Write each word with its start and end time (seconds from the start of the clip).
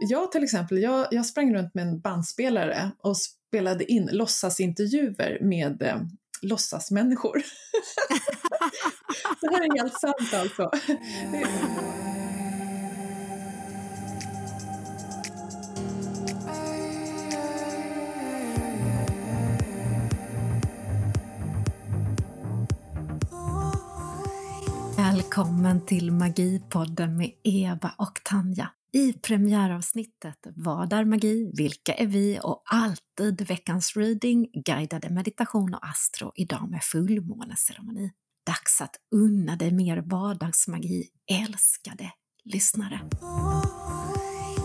jag 0.00 0.32
till 0.32 0.44
exempel, 0.44 0.78
jag, 0.78 1.06
jag 1.10 1.26
sprang 1.26 1.54
runt 1.54 1.74
med 1.74 1.86
en 1.86 2.00
bandspelare 2.00 2.90
och 2.98 3.16
spelade 3.16 3.92
in 3.92 4.08
låtsasintervjuer 4.12 5.38
med 5.40 5.82
eh, 5.82 5.96
låtsasmänniskor. 6.42 7.36
det 9.40 9.46
här 9.50 9.62
är 9.62 9.78
helt 9.78 10.00
sant 10.00 10.34
alltså. 10.34 10.70
Välkommen 24.96 25.86
till 25.86 26.12
Magipodden 26.12 27.16
med 27.16 27.30
Eva 27.42 27.92
och 27.98 28.20
Tanja. 28.24 28.70
I 28.96 29.12
premiäravsnittet 29.12 30.38
Vad 30.56 30.92
är 30.92 31.04
magi? 31.04 31.50
Vilka 31.56 31.94
är 31.94 32.06
vi? 32.06 32.40
och 32.42 32.62
alltid 32.64 33.48
veckans 33.48 33.96
reading, 33.96 34.48
guidade 34.64 35.10
meditation 35.10 35.74
och 35.74 35.86
astro, 35.86 36.32
idag 36.34 36.70
med 36.70 36.82
fullmåneceremoni. 36.82 38.10
Dags 38.46 38.80
att 38.80 38.96
unna 39.14 39.56
dig 39.56 39.72
mer 39.72 39.96
vardagsmagi, 39.96 41.08
älskade 41.30 42.12
lyssnare. 42.44 43.00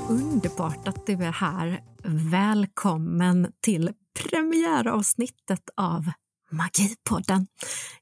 Underbart 0.09 0.88
att 0.88 1.05
du 1.05 1.13
är 1.13 1.31
här. 1.31 1.84
Välkommen 2.31 3.52
till 3.61 3.94
premiäravsnittet 4.30 5.70
av 5.77 6.11
Magipodden. 6.52 7.48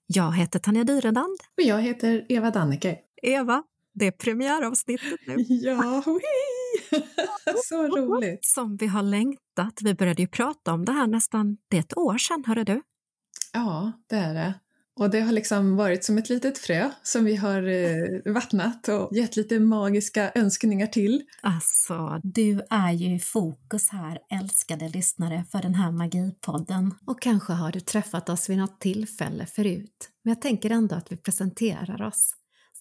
Jag 0.05 0.35
heter 0.35 0.59
Tanja 0.59 0.83
Dyredand. 0.83 1.37
Och 1.57 1.63
jag 1.63 1.81
heter 1.81 2.25
Eva 2.29 2.51
Danneke. 2.51 2.97
Eva, 3.21 3.63
det 3.93 4.07
är 4.07 4.11
premiäravsnittet 4.11 5.19
nu. 5.27 5.35
Ja, 5.47 6.03
så 7.65 7.87
roligt! 7.87 8.45
Som 8.45 8.77
vi 8.77 8.87
har 8.87 9.03
längtat. 9.03 9.79
Vi 9.81 9.93
började 9.93 10.21
ju 10.21 10.27
prata 10.27 10.73
om 10.73 10.85
det 10.85 10.91
här 10.91 11.07
nästan, 11.07 11.57
det 11.69 11.77
är 11.77 11.81
ett 11.81 11.97
år 11.97 12.17
sedan, 12.17 12.43
hörde 12.47 12.63
du? 12.63 12.81
Ja, 13.53 13.91
det 14.09 14.15
är 14.15 14.33
det. 14.33 14.53
Och 14.99 15.09
det 15.09 15.19
har 15.19 15.31
liksom 15.31 15.75
varit 15.75 16.03
som 16.03 16.17
ett 16.17 16.29
litet 16.29 16.57
frö 16.57 16.89
som 17.03 17.25
vi 17.25 17.35
har 17.35 17.67
eh, 17.67 18.21
vattnat 18.33 18.87
och 18.87 19.15
gett 19.17 19.35
lite 19.35 19.59
magiska 19.59 20.31
önskningar 20.35 20.87
till. 20.87 21.23
Alltså, 21.41 22.19
du 22.23 22.61
är 22.69 22.91
ju 22.91 23.15
i 23.15 23.19
fokus 23.19 23.89
här, 23.89 24.19
älskade 24.41 24.89
lyssnare, 24.89 25.45
för 25.51 25.61
den 25.61 25.75
här 25.75 25.91
Magipodden. 25.91 26.93
Och 27.05 27.21
kanske 27.21 27.53
har 27.53 27.71
du 27.71 27.79
träffat 27.79 28.29
oss 28.29 28.49
vid 28.49 28.57
något 28.57 28.79
tillfälle 28.79 29.45
förut, 29.45 30.09
men 30.23 30.31
jag 30.33 30.41
tänker 30.41 30.69
ändå 30.69 30.95
att 30.95 31.11
vi 31.11 31.17
presenterar 31.17 32.01
oss. 32.01 32.33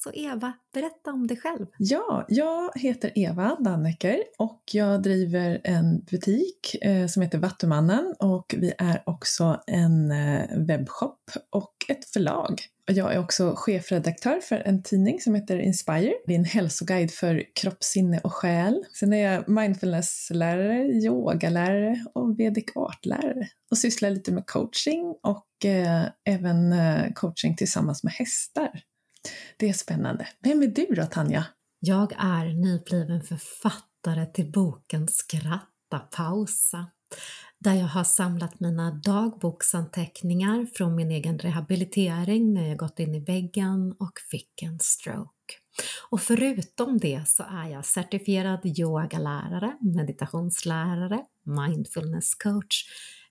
Så 0.04 0.10
Eva, 0.12 0.52
berätta 0.74 1.12
om 1.12 1.27
dig 1.27 1.36
själv. 1.36 1.66
Ja, 1.78 2.24
jag 2.28 2.70
heter 2.74 3.12
Eva 3.14 3.56
Dannecker 3.60 4.18
och 4.38 4.62
jag 4.72 5.02
driver 5.02 5.60
en 5.64 6.00
butik 6.10 6.77
eh, 6.82 7.06
som 7.06 7.22
heter 7.22 7.38
Vattumannen 7.38 8.14
och 8.19 8.54
vi 8.58 8.72
är 8.78 9.02
också 9.06 9.60
en 9.66 10.10
eh, 10.10 10.58
webbshop 10.58 11.30
och 11.50 11.74
ett 11.88 12.04
förlag. 12.04 12.60
Jag 12.86 13.14
är 13.14 13.19
också 13.19 13.54
chefredaktör 13.56 14.41
för 14.41 14.56
en 14.56 14.82
tidning 14.82 15.20
som 15.20 15.34
heter 15.34 15.58
Inspire. 15.58 16.12
Det 16.26 16.34
är 16.34 16.38
en 16.38 16.44
hälsoguide 16.44 17.10
för 17.10 17.44
kropp, 17.54 17.82
sinne 17.82 18.20
och 18.24 18.32
själ. 18.32 18.84
Sen 18.98 19.12
är 19.12 19.32
jag 19.32 19.48
mindfulnesslärare, 19.48 20.84
yogalärare 20.84 22.04
och 22.14 22.41
vedic 22.41 22.64
artlärare 22.74 23.48
och 23.70 23.78
sysslar 23.78 24.10
lite 24.10 24.32
med 24.32 24.46
coaching 24.46 25.14
och 25.22 25.64
eh, 25.64 26.04
även 26.24 26.72
eh, 26.72 27.12
coaching 27.14 27.56
tillsammans 27.56 28.04
med 28.04 28.12
hästar. 28.12 28.82
Det 29.57 29.69
är 29.69 29.73
spännande. 29.73 30.29
Vem 30.43 30.62
är 30.62 30.67
du 30.67 30.87
då, 30.87 31.07
Tanja? 31.07 31.47
Jag 31.81 32.12
är 32.19 32.45
nybliven 32.45 33.23
författare 33.23 34.27
till 34.27 34.53
boken 34.53 35.09
Skratta 35.09 35.98
pausa 35.98 36.87
där 37.61 37.75
jag 37.75 37.87
har 37.87 38.05
samlat 38.05 38.61
mina 38.61 38.91
dagboksanteckningar 38.91 40.67
från 40.75 40.94
min 40.94 41.11
egen 41.11 41.38
rehabilitering 41.38 42.55
när 42.55 42.69
jag 42.69 42.78
gått 42.78 42.99
in 42.99 43.15
i 43.15 43.21
väggen 43.21 43.93
och 43.99 44.12
fick 44.31 44.62
en 44.62 44.78
stroke. 44.81 45.55
Och 46.11 46.21
förutom 46.21 46.99
det 46.99 47.28
så 47.28 47.43
är 47.43 47.69
jag 47.69 47.84
certifierad 47.84 48.61
yogalärare, 48.65 49.77
meditationslärare, 49.81 51.25
mindfulnesscoach, 51.44 52.84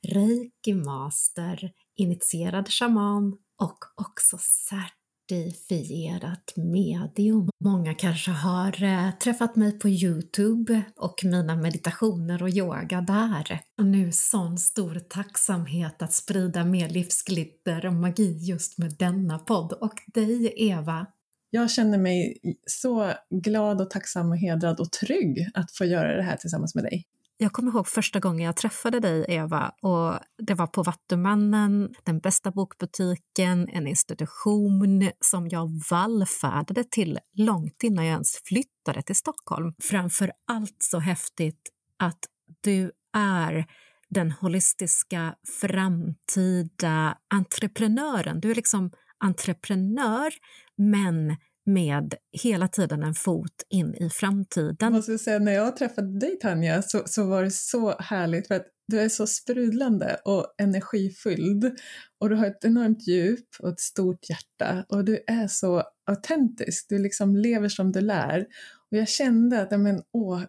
reiki 0.08 0.74
master, 0.74 1.72
initierad 1.96 2.70
shaman 2.70 3.38
och 3.58 3.78
också 3.96 4.38
cert 4.42 4.97
certifierat 5.30 6.54
medium. 6.56 7.50
Många 7.64 7.94
kanske 7.94 8.32
har 8.32 8.84
eh, 8.84 9.12
träffat 9.12 9.56
mig 9.56 9.80
på 9.80 9.90
Youtube 9.90 10.82
och 10.96 11.22
mina 11.24 11.56
meditationer 11.56 12.44
och 12.44 12.50
yoga 12.50 13.02
där. 13.02 13.60
Och 13.78 13.86
nu 13.86 14.12
sån 14.12 14.58
stor 14.58 15.00
tacksamhet 15.10 16.02
att 16.02 16.14
sprida 16.14 16.64
mer 16.64 16.90
livsglitter 16.90 17.86
och 17.86 17.94
magi 17.94 18.38
just 18.42 18.78
med 18.78 18.96
denna 19.00 19.40
podd 19.40 19.74
och 19.74 19.94
dig 20.14 20.54
Eva. 20.56 21.08
Jag 21.50 21.72
känner 21.72 21.98
mig 21.98 22.38
så 22.66 23.14
glad 23.30 23.82
och 23.82 23.90
tacksam 23.90 24.30
och 24.32 24.38
hedrad 24.38 24.80
och 24.80 24.92
trygg 24.92 25.50
att 25.54 25.72
få 25.72 25.86
göra 25.86 26.16
det 26.16 26.24
här 26.24 26.38
tillsammans 26.38 26.76
med 26.76 26.84
dig. 26.84 27.06
Jag 27.40 27.52
kommer 27.52 27.72
ihåg 27.72 27.88
första 27.88 28.20
gången 28.20 28.46
jag 28.46 28.56
träffade 28.56 29.00
dig, 29.00 29.26
Eva, 29.28 29.72
och 29.82 30.20
det 30.38 30.54
var 30.54 30.68
på 30.68 30.84
Vattumannen, 30.84 31.94
den 32.04 32.20
bästa 32.20 32.52
bokbutiken, 32.52 33.70
en 33.70 33.88
institution 33.88 35.12
som 35.20 35.50
jag 35.50 35.82
vallfärdade 35.90 36.84
till 36.84 37.20
långt 37.34 37.84
innan 37.84 38.06
jag 38.06 38.14
ens 38.14 38.42
flyttade 38.46 39.02
till 39.02 39.16
Stockholm. 39.16 39.74
Framför 39.84 40.32
allt 40.48 40.78
så 40.80 41.00
häftigt 41.00 41.70
att 41.98 42.20
du 42.62 42.92
är 43.14 43.66
den 44.10 44.32
holistiska 44.32 45.36
framtida 45.62 47.18
entreprenören. 47.28 48.40
Du 48.40 48.52
är 48.52 48.56
liksom 48.56 48.92
entreprenör, 49.20 50.34
men 50.76 51.38
med 51.68 52.16
hela 52.42 52.68
tiden 52.68 53.04
en 53.04 53.14
fot 53.14 53.64
in 53.70 53.96
i 53.96 54.10
framtiden. 54.10 54.94
Måste 54.94 55.18
säga, 55.18 55.40
när 55.40 55.52
jag 55.52 55.76
träffade 55.76 56.20
dig 56.20 56.40
Tanja 56.40 56.82
så, 56.82 57.02
så 57.06 57.26
var 57.26 57.44
det 57.44 57.52
så 57.52 57.96
härligt 58.00 58.48
för 58.48 58.56
att 58.56 58.68
du 58.88 59.00
är 59.00 59.10
så 59.10 59.28
sprudlande 59.28 60.18
och 60.26 60.56
energifylld. 60.58 61.72
Och 62.20 62.30
du 62.30 62.36
har 62.36 62.46
ett 62.46 62.66
enormt 62.66 63.08
djup 63.08 63.46
och 63.60 63.70
ett 63.70 63.80
stort 63.80 64.30
hjärta. 64.30 64.86
Och 64.90 65.06
du 65.06 65.24
är 65.28 65.48
så 65.48 65.84
autentisk, 66.06 66.86
du 66.90 66.98
liksom 66.98 67.36
lever 67.36 67.70
som 67.70 67.92
du 67.92 68.02
lär. 68.02 68.46
Och 68.92 68.98
jag 68.98 69.08
kände 69.08 69.62
att, 69.62 69.80
men, 69.80 70.02
åh, 70.14 70.42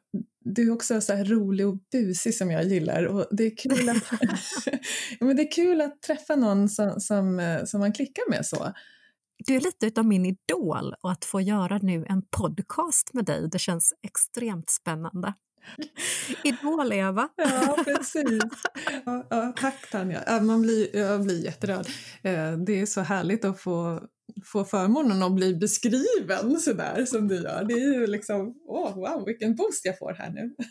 du 0.45 0.69
är 0.69 0.73
också 0.73 1.01
så 1.01 1.13
här 1.13 1.25
rolig 1.25 1.67
och 1.69 1.79
busig 1.93 2.35
som 2.35 2.51
jag 2.51 2.65
gillar. 2.65 3.05
Och 3.05 3.27
det 3.31 3.45
är 3.45 3.57
kul 3.57 3.89
att, 3.89 3.97
men 5.21 5.37
det 5.37 5.43
är 5.43 5.53
kul 5.53 5.81
att 5.81 6.03
träffa 6.03 6.37
någon 6.37 6.69
som, 6.69 7.01
som, 7.01 7.59
som 7.65 7.81
man 7.81 7.93
klickar 7.93 8.31
med 8.31 8.47
så 8.47 8.73
du 9.47 9.57
är 9.57 9.61
lite 9.61 10.01
av 10.01 10.07
min 10.07 10.27
idol 10.27 10.95
och 11.01 11.11
att 11.11 11.25
få 11.25 11.41
göra 11.41 11.79
nu 11.83 12.07
en 12.09 12.23
podcast 12.23 13.15
med 13.15 13.25
dig, 13.25 13.49
det 13.49 13.59
känns 13.59 13.93
extremt 14.03 14.71
spännande. 14.71 15.35
Idol-Eva. 16.45 17.29
Ja, 17.37 17.77
precis. 17.85 18.43
Ja, 19.05 19.27
ja, 19.31 19.53
tack 19.57 19.91
Tanja. 19.91 20.41
Man 20.43 20.63
blir, 20.63 20.97
jag 20.97 21.23
blir 21.23 21.45
jätterörd. 21.45 21.87
Eh, 22.23 22.53
det 22.53 22.81
är 22.81 22.87
så 22.87 23.01
härligt 23.01 23.45
att 23.45 23.61
få 23.61 24.01
få 24.45 24.65
förmånen 24.65 25.23
att 25.23 25.33
bli 25.33 25.55
beskriven 25.55 26.61
sådär 26.61 27.05
som 27.05 27.29
du 27.29 27.35
gör. 27.35 27.65
Det 27.65 27.75
är 27.75 28.01
ju 28.01 28.07
liksom, 28.07 28.55
åh 28.67 28.89
oh, 28.89 28.95
wow, 28.95 29.25
vilken 29.27 29.57
boost 29.57 29.85
jag 29.85 29.99
får 29.99 30.15
här 30.19 30.31
nu. 30.31 30.55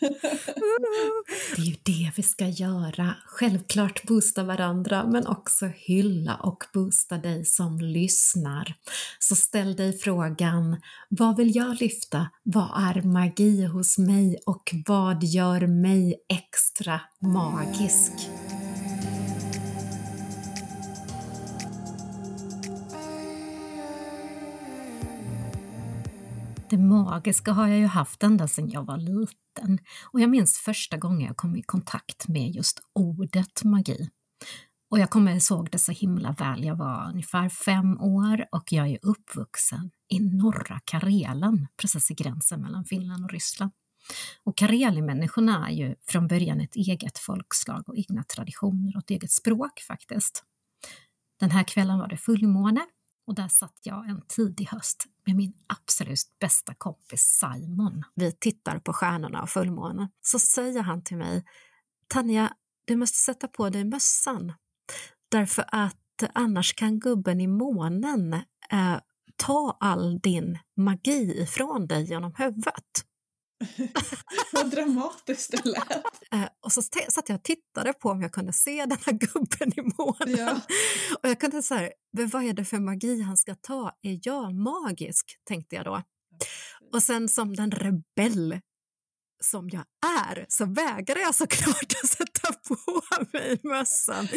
det 1.56 1.62
är 1.62 1.66
ju 1.66 1.76
det 1.84 2.12
vi 2.16 2.24
ska 2.24 2.46
göra. 2.46 3.16
Självklart 3.26 4.04
boosta 4.04 4.44
varandra, 4.44 5.08
men 5.08 5.28
också 5.28 5.66
hylla 5.66 6.36
och 6.36 6.64
boosta 6.74 7.18
dig 7.18 7.46
som 7.46 7.80
lyssnar. 7.80 8.74
Så 9.20 9.36
ställ 9.36 9.76
dig 9.76 9.98
frågan, 9.98 10.82
vad 11.10 11.38
vill 11.38 11.56
jag 11.56 11.82
lyfta? 11.82 12.28
Vad 12.44 12.70
är 12.84 13.02
magi 13.02 13.66
hos 13.66 13.98
mig 13.98 14.38
och 14.46 14.76
vad 14.88 15.24
gör 15.24 15.68
mig 15.68 16.16
extra 16.30 17.02
magisk? 17.22 18.14
Det 26.70 26.78
magiska 26.78 27.52
har 27.52 27.68
jag 27.68 27.80
ju 27.80 27.86
haft 27.86 28.24
ända 28.24 28.48
sedan 28.48 28.70
jag 28.70 28.86
var 28.86 28.98
liten 28.98 29.80
och 30.12 30.22
jag 30.22 30.30
minns 30.30 30.58
första 30.58 30.98
gången 30.98 31.28
jag 31.28 31.38
kom 31.38 31.56
i 31.56 31.62
kontakt 31.62 32.28
med 32.28 32.52
just 32.52 32.80
ordet 32.94 33.64
magi. 33.64 34.10
Och 34.92 35.00
jag 35.00 35.10
kommer 35.10 35.52
ihåg 35.52 35.70
det 35.72 35.80
så 35.80 35.92
himla 35.92 36.32
väl. 36.32 36.64
Jag 36.64 36.76
var 36.76 37.10
ungefär 37.10 37.50
fem 37.50 38.02
år 38.02 38.46
och 38.52 38.72
jag 38.72 38.88
är 38.88 39.00
uppvuxen 39.02 39.92
i 40.10 40.20
norra 40.20 40.80
Karelen, 40.86 41.68
precis 41.82 42.12
i 42.12 42.14
gränsen 42.14 42.62
mellan 42.62 42.86
Finland 42.86 43.24
och 43.24 43.32
Ryssland. 43.32 43.72
Och 44.44 44.58
karelimänniskorna 44.58 45.68
är 45.68 45.74
ju 45.74 45.96
från 46.08 46.28
början 46.28 46.62
ett 46.62 46.76
eget 46.76 47.18
folkslag 47.18 47.90
och 47.90 47.98
egna 47.98 48.24
traditioner 48.24 48.98
och 48.98 49.04
ett 49.04 49.10
eget 49.10 49.32
språk 49.32 49.80
faktiskt. 49.88 50.44
Den 51.40 51.52
här 51.52 51.64
kvällen 51.64 52.00
var 52.00 52.08
det 52.08 52.18
fullmåne 52.18 52.82
och 53.28 53.36
där 53.36 53.48
satt 53.48 53.80
jag 53.84 54.10
en 54.10 54.22
tidig 54.28 54.66
höst 54.66 55.06
med 55.26 55.36
min 55.36 55.54
absolut 55.68 56.40
bästa 56.40 56.74
kompis 56.74 57.22
Simon. 57.22 58.04
Vi 58.16 58.32
tittar 58.32 58.80
på 58.80 58.94
stjärnorna 58.94 59.42
och 59.42 59.50
fullmånen. 59.50 60.10
Så 60.22 60.40
säger 60.40 60.82
han 60.82 61.04
till 61.04 61.18
mig, 61.18 61.44
Tanja, 62.08 62.54
du 62.86 62.96
måste 62.96 63.18
sätta 63.18 63.48
på 63.48 63.70
dig 63.70 63.86
mössan. 63.86 64.54
Därför 65.32 65.66
att 65.68 66.24
annars 66.34 66.74
kan 66.74 67.00
gubben 67.00 67.42
i 67.42 67.48
månen 67.48 68.34
eh, 68.72 69.00
ta 69.36 69.78
all 69.80 70.20
din 70.20 70.60
magi 70.78 71.42
ifrån 71.42 71.88
dig 71.88 72.10
genom 72.10 72.34
huvudet. 72.38 73.06
Vad 74.54 74.72
dramatiskt 74.72 75.52
det 75.52 75.66
lät. 75.66 76.17
Eh, 76.34 76.48
och 76.66 76.72
så 76.72 76.82
satt 76.82 77.30
jag 77.30 77.36
och 77.36 77.44
tittade 77.44 77.94
på 77.94 78.10
om 78.10 78.22
jag 78.22 78.32
kunde 78.32 78.54
se 78.54 78.86
den 78.90 78.98
här 79.06 79.14
gubben 79.14 79.80
i 79.80 79.82
månen. 79.98 80.38
Ja. 80.38 80.62
Och 81.24 81.30
jag 81.30 81.40
kunde 81.40 81.64
säga, 81.64 81.92
vad 82.12 82.44
är 82.44 82.54
det 82.54 82.66
för 82.66 82.80
magi 82.80 83.22
han 83.22 83.38
ska 83.38 83.56
ta? 83.56 83.92
Är 84.02 84.20
jag 84.24 84.56
magisk? 84.56 85.38
tänkte 85.44 85.76
jag 85.76 85.86
då. 85.86 86.04
Och 86.94 87.04
sen 87.04 87.30
som 87.30 87.56
den 87.56 87.72
rebell 87.72 88.60
som 89.44 89.70
jag 89.70 89.84
är 90.28 90.46
så 90.50 90.66
vägrade 90.66 91.22
jag 91.22 91.36
såklart 91.36 91.94
att 92.04 92.10
sätta 92.10 92.54
på 92.68 93.02
mig 93.34 93.60
mössan. 93.64 94.28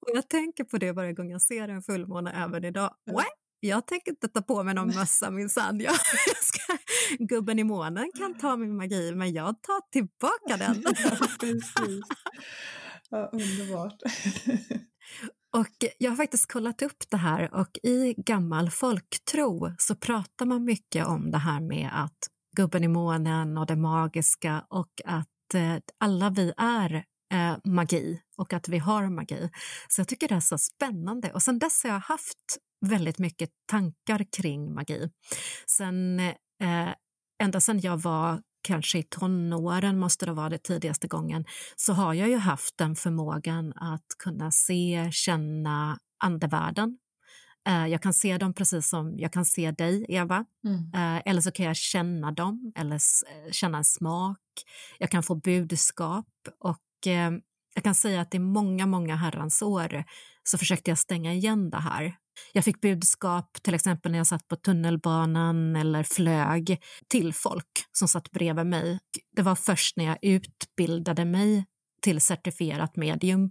Och 0.00 0.10
jag 0.14 0.28
tänker 0.28 0.64
på 0.64 0.78
det 0.78 0.92
varje 0.92 1.12
gång 1.12 1.30
jag 1.30 1.42
ser 1.42 1.68
en 1.68 1.82
fullmåne 1.82 2.44
även 2.44 2.64
idag. 2.64 2.94
Ja 3.04 3.24
jag 3.68 3.86
tänker 3.86 4.10
inte 4.10 4.28
ta 4.28 4.42
på 4.42 4.62
mig 4.62 4.74
någon 4.74 4.94
mössa 4.94 5.30
minsann. 5.30 5.80
Jag 5.80 5.96
ska, 6.40 6.76
gubben 7.18 7.58
i 7.58 7.64
månen 7.64 8.10
kan 8.18 8.38
ta 8.38 8.56
min 8.56 8.76
magi, 8.76 9.12
men 9.14 9.32
jag 9.32 9.62
tar 9.62 9.90
tillbaka 9.90 10.56
den. 10.56 10.82
ja, 11.04 11.26
precis. 11.40 12.04
Ja, 13.10 13.30
underbart. 13.32 14.02
Och 15.56 15.90
jag 15.98 16.10
har 16.10 16.16
faktiskt 16.16 16.52
kollat 16.52 16.82
upp 16.82 17.10
det 17.10 17.16
här 17.16 17.54
och 17.54 17.78
i 17.82 18.14
gammal 18.16 18.70
folktro 18.70 19.74
så 19.78 19.94
pratar 19.94 20.46
man 20.46 20.64
mycket 20.64 21.06
om 21.06 21.30
det 21.30 21.38
här 21.38 21.60
med 21.60 21.90
att 21.92 22.18
gubben 22.56 22.84
i 22.84 22.88
månen 22.88 23.58
och 23.58 23.66
det 23.66 23.76
magiska 23.76 24.64
och 24.68 25.00
att 25.04 25.54
eh, 25.54 25.76
alla 25.98 26.30
vi 26.30 26.52
är 26.56 27.04
eh, 27.32 27.56
magi 27.64 28.20
och 28.36 28.52
att 28.52 28.68
vi 28.68 28.78
har 28.78 29.08
magi. 29.08 29.50
Så 29.88 30.00
jag 30.00 30.08
tycker 30.08 30.28
det 30.28 30.34
är 30.34 30.40
så 30.40 30.58
spännande 30.58 31.32
och 31.32 31.42
sen 31.42 31.58
dess 31.58 31.82
har 31.82 31.90
jag 31.90 32.00
haft 32.00 32.58
väldigt 32.86 33.18
mycket 33.18 33.50
tankar 33.66 34.24
kring 34.36 34.74
magi. 34.74 35.10
Sen, 35.66 36.20
eh, 36.20 36.94
ända 37.42 37.60
sedan 37.60 37.80
jag 37.80 37.96
var 37.96 38.42
kanske 38.62 38.98
i 38.98 39.02
tonåren, 39.02 39.98
måste 39.98 40.26
det 40.26 40.32
vara 40.32 40.48
det 40.48 40.58
tidigaste 40.58 41.08
gången, 41.08 41.44
så 41.76 41.92
har 41.92 42.14
jag 42.14 42.28
ju 42.28 42.36
haft 42.36 42.78
den 42.78 42.96
förmågan 42.96 43.72
att 43.76 44.06
kunna 44.18 44.50
se, 44.50 45.08
känna 45.12 45.98
andevärlden. 46.24 46.98
Eh, 47.68 47.86
jag 47.86 48.02
kan 48.02 48.14
se 48.14 48.38
dem 48.38 48.54
precis 48.54 48.88
som 48.88 49.18
jag 49.18 49.32
kan 49.32 49.44
se 49.44 49.70
dig, 49.70 50.06
Eva. 50.08 50.44
Mm. 50.64 50.90
Eh, 50.94 51.22
eller 51.24 51.40
så 51.40 51.52
kan 51.52 51.66
jag 51.66 51.76
känna 51.76 52.32
dem, 52.32 52.72
eller 52.76 52.94
eh, 52.96 53.50
känna 53.52 53.78
en 53.78 53.84
smak. 53.84 54.38
Jag 54.98 55.10
kan 55.10 55.22
få 55.22 55.34
budskap 55.34 56.26
och 56.60 56.78
eh, 57.06 57.30
jag 57.74 57.84
kan 57.84 57.94
säga 57.94 58.20
att 58.20 58.34
i 58.34 58.38
många, 58.38 58.86
många 58.86 59.16
herrans 59.16 59.62
år 59.62 60.04
så 60.42 60.58
försökte 60.58 60.90
jag 60.90 60.98
stänga 60.98 61.34
igen 61.34 61.70
det 61.70 61.80
här. 61.80 62.16
Jag 62.52 62.64
fick 62.64 62.80
budskap 62.80 63.62
till 63.62 63.74
exempel 63.74 64.12
när 64.12 64.18
jag 64.18 64.26
satt 64.26 64.48
på 64.48 64.56
tunnelbanan 64.56 65.76
eller 65.76 66.02
flög 66.02 66.82
till 67.08 67.34
folk 67.34 67.86
som 67.92 68.08
satt 68.08 68.30
bredvid 68.30 68.66
mig. 68.66 68.98
Det 69.36 69.42
var 69.42 69.54
först 69.54 69.96
när 69.96 70.04
jag 70.04 70.18
utbildade 70.22 71.24
mig 71.24 71.64
till 72.02 72.20
certifierat 72.20 72.96
medium 72.96 73.50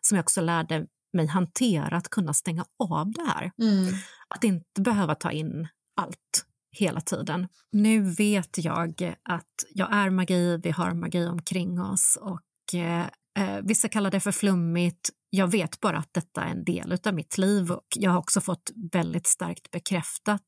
som 0.00 0.16
jag 0.16 0.22
också 0.22 0.40
lärde 0.40 0.86
mig 1.12 1.26
hantera 1.26 1.96
att 1.96 2.08
kunna 2.08 2.34
stänga 2.34 2.64
av 2.78 3.12
det 3.12 3.24
här. 3.24 3.52
Mm. 3.62 3.94
Att 4.28 4.44
inte 4.44 4.80
behöva 4.80 5.14
ta 5.14 5.32
in 5.32 5.68
allt 5.96 6.46
hela 6.70 7.00
tiden. 7.00 7.48
Nu 7.72 8.00
vet 8.00 8.64
jag 8.64 9.14
att 9.22 9.64
jag 9.74 9.92
är 9.92 10.10
magi, 10.10 10.56
vi 10.62 10.70
har 10.70 10.94
magi 10.94 11.26
omkring 11.26 11.80
oss 11.80 12.18
och 12.20 12.40
eh, 12.74 13.00
eh 13.38 13.60
vissa 13.62 13.88
kallar 13.88 14.10
det 14.10 14.20
för 14.20 14.32
flummigt, 14.32 15.10
jag 15.30 15.48
vet 15.48 15.80
bara 15.80 15.98
att 15.98 16.10
detta 16.12 16.44
är 16.44 16.50
en 16.50 16.64
del 16.64 16.98
av 17.06 17.14
mitt 17.14 17.38
liv 17.38 17.70
och 17.70 17.86
jag 17.96 18.10
har 18.10 18.18
också 18.18 18.40
fått 18.40 18.70
väldigt 18.92 19.26
starkt 19.26 19.70
bekräftat 19.70 20.42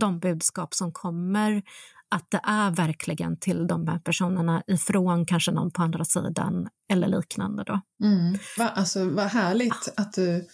de 0.00 0.18
budskap 0.20 0.74
som 0.74 0.92
kommer 0.92 1.62
att 2.14 2.30
det 2.30 2.40
är 2.44 2.70
verkligen 2.70 3.38
till 3.38 3.66
de 3.66 3.88
här 3.88 3.98
personerna 3.98 4.62
ifrån 4.66 5.26
kanske 5.26 5.52
någon 5.52 5.70
på 5.70 5.82
andra 5.82 6.04
sidan 6.04 6.68
eller 6.92 7.08
liknande. 7.08 7.64
Då. 7.64 7.80
Mm. 8.04 8.38
Va, 8.58 8.68
alltså, 8.68 9.08
vad 9.08 9.26
härligt 9.26 9.92
att, 9.96 10.12
du, 10.12 10.48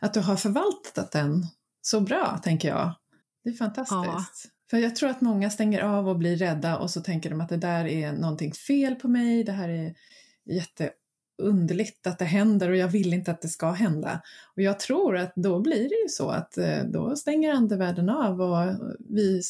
att 0.00 0.14
du 0.14 0.20
har 0.20 0.36
förvaltat 0.36 1.12
den 1.12 1.46
så 1.82 2.00
bra, 2.00 2.40
tänker 2.42 2.68
jag. 2.68 2.94
Det 3.44 3.50
är 3.50 3.54
fantastiskt. 3.54 3.90
Ja. 4.44 4.50
För 4.70 4.78
jag 4.78 4.96
tror 4.96 5.10
att 5.10 5.20
många 5.20 5.50
stänger 5.50 5.80
av 5.80 6.08
och 6.08 6.18
blir 6.18 6.36
rädda 6.36 6.78
och 6.78 6.90
så 6.90 7.00
tänker 7.00 7.30
de 7.30 7.40
att 7.40 7.48
det 7.48 7.56
där 7.56 7.84
är 7.84 8.12
någonting 8.12 8.52
fel 8.52 8.94
på 8.94 9.08
mig, 9.08 9.44
det 9.44 9.52
här 9.52 9.68
är 9.68 9.94
Jätteunderligt 10.44 12.06
att 12.06 12.18
det 12.18 12.24
händer 12.24 12.70
och 12.70 12.76
jag 12.76 12.88
vill 12.88 13.14
inte 13.14 13.30
att 13.30 13.42
det 13.42 13.48
ska 13.48 13.70
hända. 13.70 14.22
Och 14.56 14.62
jag 14.62 14.80
tror 14.80 15.16
att 15.16 15.32
då 15.36 15.60
blir 15.60 15.88
det 15.88 16.02
ju 16.02 16.08
så 16.08 16.30
att 16.30 16.58
eh, 16.58 16.84
då 16.84 17.16
stänger 17.16 17.52
andevärlden 17.52 18.08
av 18.08 18.40
och 18.40 18.74
vi 18.98 19.42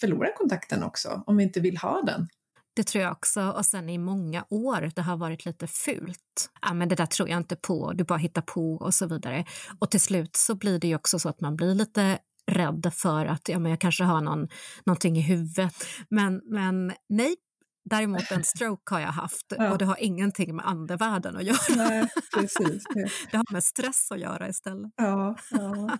förlorar 0.00 0.36
kontakten 0.36 0.82
också 0.82 1.22
om 1.26 1.36
vi 1.36 1.42
inte 1.42 1.60
vill 1.60 1.76
ha 1.76 2.02
den. 2.02 2.28
Det 2.74 2.84
tror 2.84 3.04
jag 3.04 3.12
också. 3.12 3.42
Och 3.42 3.66
sen 3.66 3.88
i 3.88 3.98
många 3.98 4.44
år 4.50 4.90
det 4.94 5.02
har 5.02 5.16
varit 5.16 5.46
lite 5.46 5.66
fult. 5.66 6.50
Ja, 6.62 6.74
men 6.74 6.88
det 6.88 6.94
där 6.94 7.06
tror 7.06 7.28
jag 7.28 7.36
inte 7.36 7.56
på, 7.56 7.92
du 7.92 8.04
bara 8.04 8.18
hittar 8.18 8.42
på 8.42 8.74
och 8.74 8.94
så 8.94 9.06
vidare. 9.06 9.44
Och 9.78 9.90
till 9.90 10.00
slut 10.00 10.36
så 10.36 10.54
blir 10.54 10.78
det 10.78 10.88
ju 10.88 10.94
också 10.94 11.18
så 11.18 11.28
att 11.28 11.40
man 11.40 11.56
blir 11.56 11.74
lite 11.74 12.18
rädd 12.46 12.92
för 12.94 13.26
att 13.26 13.48
ja, 13.48 13.58
men 13.58 13.70
jag 13.70 13.80
kanske 13.80 14.04
har 14.04 14.20
någon, 14.20 14.48
någonting 14.84 15.16
i 15.16 15.20
huvudet. 15.20 15.74
Men, 16.08 16.42
men 16.44 16.92
nej, 17.08 17.36
Däremot 17.84 18.30
en 18.30 18.44
stroke 18.56 18.94
har 18.94 19.00
jag 19.00 19.08
haft 19.08 19.52
ja. 19.58 19.72
och 19.72 19.78
det 19.78 19.84
har 19.84 19.96
ingenting 20.00 20.56
med 20.56 20.66
andevärlden 20.66 21.36
att 21.36 21.44
göra. 21.44 21.58
Nej, 21.76 22.08
precis. 22.34 22.84
Det 23.30 23.36
har 23.36 23.52
med 23.52 23.64
stress 23.64 24.10
att 24.10 24.20
göra 24.20 24.48
istället. 24.48 24.92
Ja, 24.96 25.36
ja. 25.50 25.98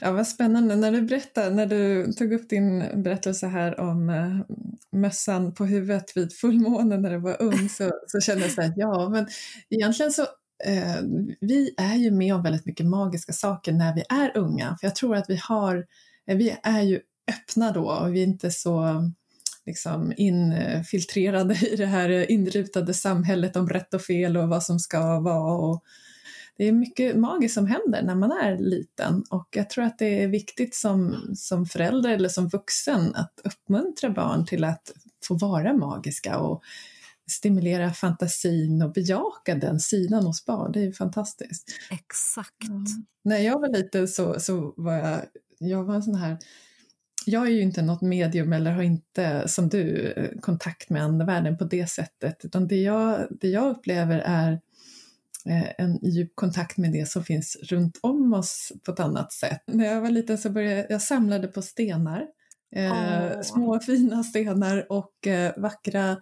ja 0.00 0.12
vad 0.12 0.26
spännande. 0.26 0.76
När 0.76 0.92
du 0.92 1.02
berättade, 1.02 1.50
när 1.50 1.66
du 1.66 2.12
tog 2.12 2.32
upp 2.32 2.48
din 2.48 3.02
berättelse 3.02 3.46
här 3.46 3.80
om 3.80 4.10
äh, 4.10 4.56
mössan 5.00 5.54
på 5.54 5.64
huvudet 5.64 6.16
vid 6.16 6.32
fullmånen 6.32 7.02
när 7.02 7.10
du 7.10 7.18
var 7.18 7.42
ung 7.42 7.68
så, 7.68 7.90
så 8.06 8.20
kände 8.20 8.42
jag 8.42 8.52
så 8.52 8.62
här, 8.62 8.72
ja 8.76 9.08
men 9.08 9.26
egentligen 9.70 10.12
så 10.12 10.22
äh, 10.64 11.02
vi 11.40 11.74
är 11.76 11.94
ju 11.96 12.10
med 12.10 12.34
om 12.34 12.42
väldigt 12.42 12.66
mycket 12.66 12.86
magiska 12.86 13.32
saker 13.32 13.72
när 13.72 13.94
vi 13.94 14.02
är 14.08 14.36
unga. 14.36 14.76
För 14.80 14.86
jag 14.86 14.94
tror 14.94 15.16
att 15.16 15.30
vi 15.30 15.36
har, 15.36 15.86
vi 16.26 16.56
är 16.62 16.82
ju 16.82 17.00
öppna 17.28 17.72
då 17.72 17.90
och 17.90 18.14
vi 18.14 18.20
är 18.20 18.26
inte 18.26 18.50
så 18.50 19.02
liksom 19.66 20.12
infiltrerade 20.16 21.54
i 21.54 21.76
det 21.76 21.86
här 21.86 22.30
inrutade 22.30 22.94
samhället 22.94 23.56
om 23.56 23.68
rätt 23.68 23.94
och 23.94 24.02
fel 24.02 24.36
och 24.36 24.48
vad 24.48 24.62
som 24.62 24.78
ska 24.78 25.20
vara. 25.20 25.54
Och 25.54 25.84
det 26.56 26.64
är 26.64 26.72
mycket 26.72 27.16
magiskt 27.16 27.54
som 27.54 27.66
händer 27.66 28.02
när 28.02 28.14
man 28.14 28.32
är 28.32 28.58
liten 28.58 29.24
och 29.30 29.48
jag 29.50 29.70
tror 29.70 29.84
att 29.84 29.98
det 29.98 30.22
är 30.22 30.28
viktigt 30.28 30.74
som, 30.74 31.16
som 31.36 31.66
förälder 31.66 32.10
eller 32.10 32.28
som 32.28 32.48
vuxen 32.48 33.14
att 33.14 33.40
uppmuntra 33.44 34.10
barn 34.10 34.46
till 34.46 34.64
att 34.64 34.92
få 35.28 35.34
vara 35.34 35.72
magiska 35.72 36.38
och 36.38 36.62
stimulera 37.30 37.92
fantasin 37.92 38.82
och 38.82 38.92
bejaka 38.92 39.54
den 39.54 39.80
sidan 39.80 40.26
hos 40.26 40.44
barn. 40.44 40.72
Det 40.72 40.80
är 40.80 40.84
ju 40.84 40.92
fantastiskt. 40.92 41.70
Exakt. 41.90 42.54
Ja. 42.60 42.84
När 43.24 43.38
jag 43.38 43.60
var 43.60 43.68
liten 43.68 44.08
så, 44.08 44.40
så 44.40 44.74
var 44.76 44.92
jag, 44.92 45.20
jag 45.58 45.84
var 45.84 45.94
en 45.94 46.02
sån 46.02 46.14
här 46.14 46.38
jag 47.26 47.46
är 47.46 47.50
ju 47.50 47.62
inte 47.62 47.82
något 47.82 48.02
medium 48.02 48.52
eller 48.52 48.70
har 48.70 48.82
inte, 48.82 49.48
som 49.48 49.68
du, 49.68 50.14
kontakt 50.40 50.90
med 50.90 51.02
andevärlden 51.02 51.58
på 51.58 51.64
det 51.64 51.90
sättet, 51.90 52.44
utan 52.44 52.68
det 52.68 52.82
jag, 52.82 53.26
det 53.40 53.48
jag 53.48 53.70
upplever 53.70 54.18
är 54.18 54.52
eh, 55.46 55.70
en 55.78 55.98
djup 56.02 56.32
kontakt 56.34 56.76
med 56.76 56.92
det 56.92 57.08
som 57.08 57.24
finns 57.24 57.56
runt 57.62 57.98
om 58.02 58.34
oss 58.34 58.72
på 58.84 58.92
ett 58.92 59.00
annat 59.00 59.32
sätt. 59.32 59.62
När 59.66 59.84
jag 59.84 60.00
var 60.00 60.10
liten 60.10 60.38
så 60.38 60.50
började 60.50 60.86
jag 60.88 61.02
samlade 61.02 61.48
på 61.48 61.62
stenar, 61.62 62.26
oh. 62.76 63.42
små 63.42 63.80
fina 63.80 64.24
stenar 64.24 64.92
och 64.92 65.26
eh, 65.26 65.52
vackra 65.56 66.16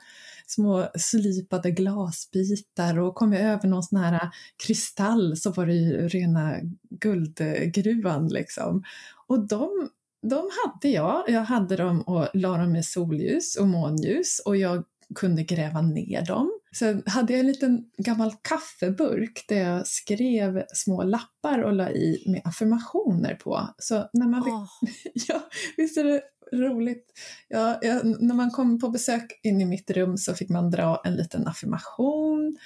små 0.47 0.89
slipade 0.95 1.71
glasbitar 1.71 2.99
och 2.99 3.15
kom 3.15 3.33
jag 3.33 3.43
över 3.43 3.69
någon 3.69 3.83
sån 3.83 3.99
här 3.99 4.31
kristall 4.67 5.37
så 5.37 5.53
var 5.53 5.67
det 5.67 5.75
ju 5.75 6.09
rena 6.09 6.57
guldgruvan 6.91 8.29
liksom. 8.29 8.85
Och 9.27 9.47
de 9.47 9.89
de 10.23 10.51
hade 10.65 10.89
jag. 10.89 11.25
Jag 11.29 11.43
hade 11.43 11.77
dem 11.77 12.03
och 12.03 12.29
la 12.35 12.57
dem 12.57 12.77
i 12.77 12.83
solljus 12.83 13.57
och 13.57 13.69
månljus 13.69 14.43
och 14.45 14.57
jag 14.57 14.85
kunde 15.15 15.43
gräva 15.43 15.83
ner 15.83 16.27
dem. 16.27 16.59
Sen 16.75 17.03
hade 17.07 17.33
jag 17.33 17.41
en 17.41 17.47
liten 17.47 17.85
gammal 17.99 18.35
kaffeburk 18.43 19.45
där 19.49 19.57
jag 19.57 19.87
skrev 19.87 20.65
små 20.75 21.03
lappar 21.03 21.63
och 21.63 21.73
la 21.73 21.91
i 21.91 22.25
med 22.27 22.43
affirmationer 22.45 23.35
på. 23.35 23.69
Så 23.79 24.09
när 24.13 24.27
man 24.27 24.45
fick, 24.45 24.53
oh. 24.53 24.69
ja, 25.29 25.43
visst 25.77 25.97
är 25.97 26.05
det 26.05 26.23
roligt? 26.53 27.07
Ja, 27.49 27.79
ja, 27.83 28.01
när 28.03 28.35
man 28.35 28.51
kom 28.51 28.79
på 28.79 28.89
besök 28.89 29.41
in 29.43 29.61
i 29.61 29.65
mitt 29.65 29.91
rum 29.91 30.19
så 30.19 30.35
fick 30.35 30.49
man 30.49 30.71
dra 30.71 31.01
en 31.05 31.15
liten 31.15 31.47
affirmation 31.47 32.57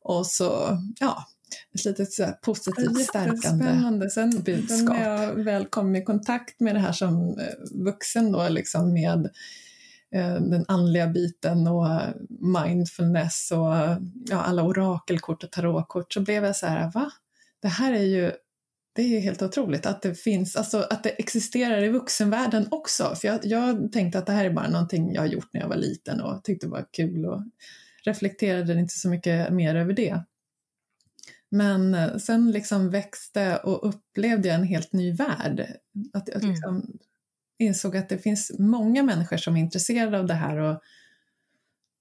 och 0.00 0.26
så, 0.26 0.78
ja, 1.00 1.26
ett 1.74 1.84
litet 1.84 2.12
så 2.12 2.26
positivt 2.42 3.00
stärkande 3.00 4.10
sen, 4.10 4.42
budskap. 4.42 4.96
När 4.96 5.10
jag 5.10 5.34
väl 5.44 5.66
kom 5.66 5.96
i 5.96 6.04
kontakt 6.04 6.60
med 6.60 6.74
det 6.74 6.80
här 6.80 6.92
som 6.92 7.38
eh, 7.38 7.84
vuxen 7.84 8.32
då, 8.32 8.48
liksom 8.48 8.92
med 8.92 9.30
eh, 10.14 10.34
den 10.34 10.64
andliga 10.68 11.06
biten 11.06 11.66
och 11.66 11.86
mindfulness 12.40 13.50
och 13.52 13.74
ja, 14.30 14.42
alla 14.42 14.62
orakelkort 14.62 15.44
och 15.44 15.52
tarotkort 15.52 16.12
så 16.12 16.20
blev 16.20 16.44
jag 16.44 16.56
så 16.56 16.66
här, 16.66 16.90
va? 16.94 17.10
Det 17.62 17.68
här 17.68 17.92
är 17.92 18.04
ju 18.04 18.32
det 18.94 19.02
är 19.02 19.20
helt 19.20 19.42
otroligt 19.42 19.86
att 19.86 20.02
det 20.02 20.14
finns, 20.14 20.56
alltså 20.56 20.86
att 20.90 21.02
det 21.02 21.10
existerar 21.10 21.82
i 21.82 21.88
vuxenvärlden 21.88 22.68
också. 22.70 23.14
För 23.16 23.28
jag, 23.28 23.40
jag 23.42 23.92
tänkte 23.92 24.18
att 24.18 24.26
det 24.26 24.32
här 24.32 24.44
är 24.44 24.50
bara 24.50 24.68
någonting 24.68 25.12
jag 25.12 25.22
har 25.22 25.26
gjort 25.26 25.48
när 25.52 25.60
jag 25.60 25.68
var 25.68 25.76
liten 25.76 26.20
och 26.20 26.44
tyckte 26.44 26.66
det 26.66 26.70
var 26.70 26.86
kul 26.92 27.26
och 27.26 27.42
reflekterade 28.04 28.80
inte 28.80 28.94
så 28.94 29.08
mycket 29.08 29.52
mer 29.52 29.74
över 29.74 29.92
det. 29.92 30.18
Men 31.54 31.94
eh, 31.94 32.16
sen 32.16 32.50
liksom 32.50 32.90
växte 32.90 33.56
och 33.56 33.88
upplevde 33.88 34.48
jag 34.48 34.54
en 34.54 34.64
helt 34.64 34.92
ny 34.92 35.12
värld. 35.12 35.66
Att 36.12 36.28
jag 36.28 36.36
mm. 36.36 36.50
liksom 36.50 36.76
mm. 36.76 36.98
insåg 37.58 37.96
att 37.96 38.08
det 38.08 38.18
finns 38.18 38.52
många 38.58 39.02
människor 39.02 39.36
som 39.36 39.56
är 39.56 39.60
intresserade 39.60 40.18
av 40.18 40.26
det 40.26 40.34
här 40.34 40.56
och 40.56 40.80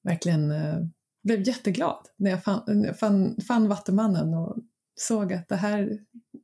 verkligen 0.04 0.52
eh, 0.52 0.78
blev 1.24 1.48
jätteglad 1.48 2.08
när 2.18 2.32
jag 2.32 2.44
fann, 2.44 2.94
fann, 3.00 3.38
fann 3.48 3.68
Vattumannen 3.68 4.34
och 4.34 4.58
såg 4.96 5.34
att 5.34 5.50
det 5.50 5.56
här 5.56 6.00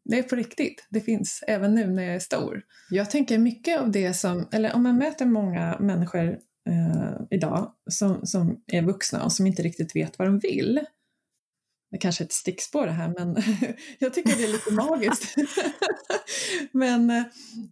det 0.05 0.19
är 0.19 0.23
på 0.23 0.35
riktigt. 0.35 0.87
Det 0.89 1.01
finns 1.01 1.43
även 1.47 1.75
nu 1.75 1.87
när 1.87 2.03
jag 2.03 2.15
är 2.15 2.19
stor. 2.19 2.61
Jag 2.89 3.09
tänker 3.09 3.37
mycket 3.37 3.79
av 3.79 3.91
det 3.91 4.13
som, 4.13 4.47
eller 4.51 4.75
om 4.75 4.83
man 4.83 4.97
möter 4.97 5.25
många 5.25 5.77
människor 5.79 6.39
eh, 6.69 7.21
idag 7.29 7.73
som, 7.89 8.25
som 8.25 8.61
är 8.67 8.81
vuxna 8.81 9.23
och 9.23 9.33
som 9.33 9.47
inte 9.47 9.63
riktigt 9.63 9.95
vet 9.95 10.19
vad 10.19 10.27
de 10.27 10.39
vill. 10.39 10.79
Det 11.91 11.97
kanske 11.97 12.23
är 12.23 12.25
ett 12.25 12.33
stickspår 12.33 12.85
det 12.85 12.91
här 12.91 13.13
men 13.17 13.35
jag 13.99 14.13
tycker 14.13 14.35
det 14.35 14.43
är 14.43 14.51
lite 14.51 14.73
magiskt. 14.73 15.35
men 16.71 17.09
eh, 17.09 17.23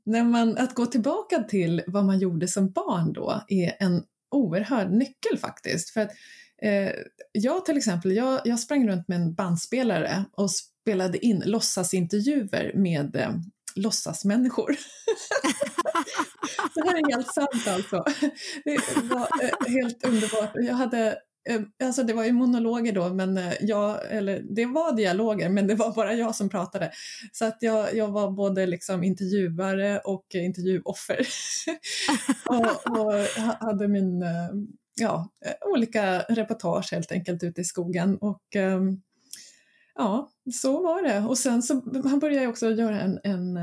när 0.04 0.24
man, 0.24 0.58
att 0.58 0.76
gå 0.76 0.86
tillbaka 0.86 1.44
till 1.44 1.84
vad 1.88 2.06
man 2.06 2.20
gjorde 2.20 2.48
som 2.48 2.72
barn 2.72 3.14
då 3.14 3.42
är 3.48 3.76
en 3.80 4.04
oerhörd 4.32 4.92
nyckel 4.92 5.38
faktiskt. 5.38 5.90
För 5.90 6.02
att, 6.02 6.12
eh, 6.62 6.92
jag 7.32 7.66
till 7.66 7.78
exempel, 7.78 8.16
jag, 8.16 8.42
jag 8.46 8.60
sprang 8.60 8.90
runt 8.90 9.08
med 9.08 9.22
en 9.22 9.34
bandspelare 9.34 10.26
och 10.32 10.52
spelade 10.52 11.26
in 11.26 11.44
låtsasintervjuer 11.46 12.72
med 12.76 13.16
eh, 13.16 13.32
låtsasmänniskor. 13.76 14.68
det 16.74 16.82
här 16.82 16.98
är 16.98 17.16
helt 17.16 17.34
sant 17.34 17.68
alltså. 17.68 18.04
Det 18.64 18.80
var 19.04 19.44
eh, 19.44 19.72
helt 19.74 20.06
underbart. 20.06 20.52
Jag 20.54 20.74
hade 20.74 21.18
Eh, 21.48 21.62
alltså 21.84 22.04
det 22.04 22.14
var 22.14 22.24
ju 22.24 22.32
monologer 22.32 22.94
då, 22.94 23.14
men 23.14 23.38
eh, 23.38 23.54
jag, 23.62 24.12
eller 24.12 24.44
det 24.50 24.66
var 24.66 24.96
dialoger, 24.96 25.50
men 25.50 25.68
det 25.68 25.76
var 25.76 25.92
bara 25.92 26.14
jag 26.14 26.36
som 26.36 26.50
pratade. 26.50 26.92
Så 27.32 27.46
att 27.46 27.58
jag, 27.60 27.96
jag 27.96 28.08
var 28.08 28.32
både 28.32 28.66
liksom 28.66 29.04
intervjuare 29.04 30.00
och 30.00 30.26
intervjuoffer. 30.34 31.28
och, 32.46 33.00
och 33.00 33.14
hade 33.60 33.88
min, 33.88 34.22
eh, 34.22 34.50
ja, 35.00 35.30
olika 35.66 36.20
reportage 36.20 36.92
helt 36.92 37.12
enkelt 37.12 37.44
ute 37.44 37.62
i 37.62 37.66
skogen. 37.66 38.18
Och 38.18 38.56
ehm, 38.56 39.02
ja, 39.96 40.32
så 40.54 40.84
var 40.84 41.04
det. 41.04 41.20
Och 41.20 41.38
sen 41.38 41.64
så 41.64 41.82
han 42.06 42.20
började 42.20 42.42
jag 42.42 42.50
också 42.50 42.70
göra 42.70 43.02
en, 43.02 43.20
en, 43.24 43.58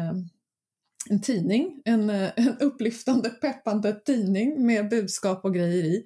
en 1.11 1.21
tidning, 1.23 1.83
en, 1.85 2.11
en 2.11 2.59
upplyftande, 2.61 3.31
peppande 3.31 3.93
tidning 3.93 4.67
med 4.67 4.89
budskap 4.89 5.45
och 5.45 5.55
grejer 5.55 5.85
i. 5.85 6.05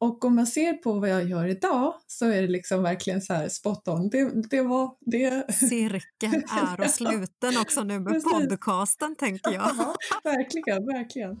Och 0.00 0.24
om 0.24 0.36
man 0.36 0.46
ser 0.46 0.72
på 0.72 0.92
vad 0.92 1.08
jag 1.08 1.28
gör 1.28 1.46
idag 1.46 1.94
så 2.06 2.26
är 2.26 2.42
det 2.42 2.48
liksom 2.48 2.82
verkligen 2.82 3.22
så 3.22 3.34
här 3.34 3.48
spot 3.48 3.88
on. 3.88 4.08
Det, 4.08 4.48
det 4.50 4.62
var 4.62 4.94
det. 5.00 5.54
Cirkeln 5.54 6.44
är 6.50 6.80
och 6.80 6.90
sluten 6.90 7.58
också 7.60 7.82
nu 7.84 8.00
med 8.00 8.12
Precis. 8.12 8.32
podcasten 8.32 9.16
tänker 9.16 9.50
jag. 9.50 9.70
Ja, 9.78 9.94
verkligen, 10.24 10.86
verkligen. 10.86 11.40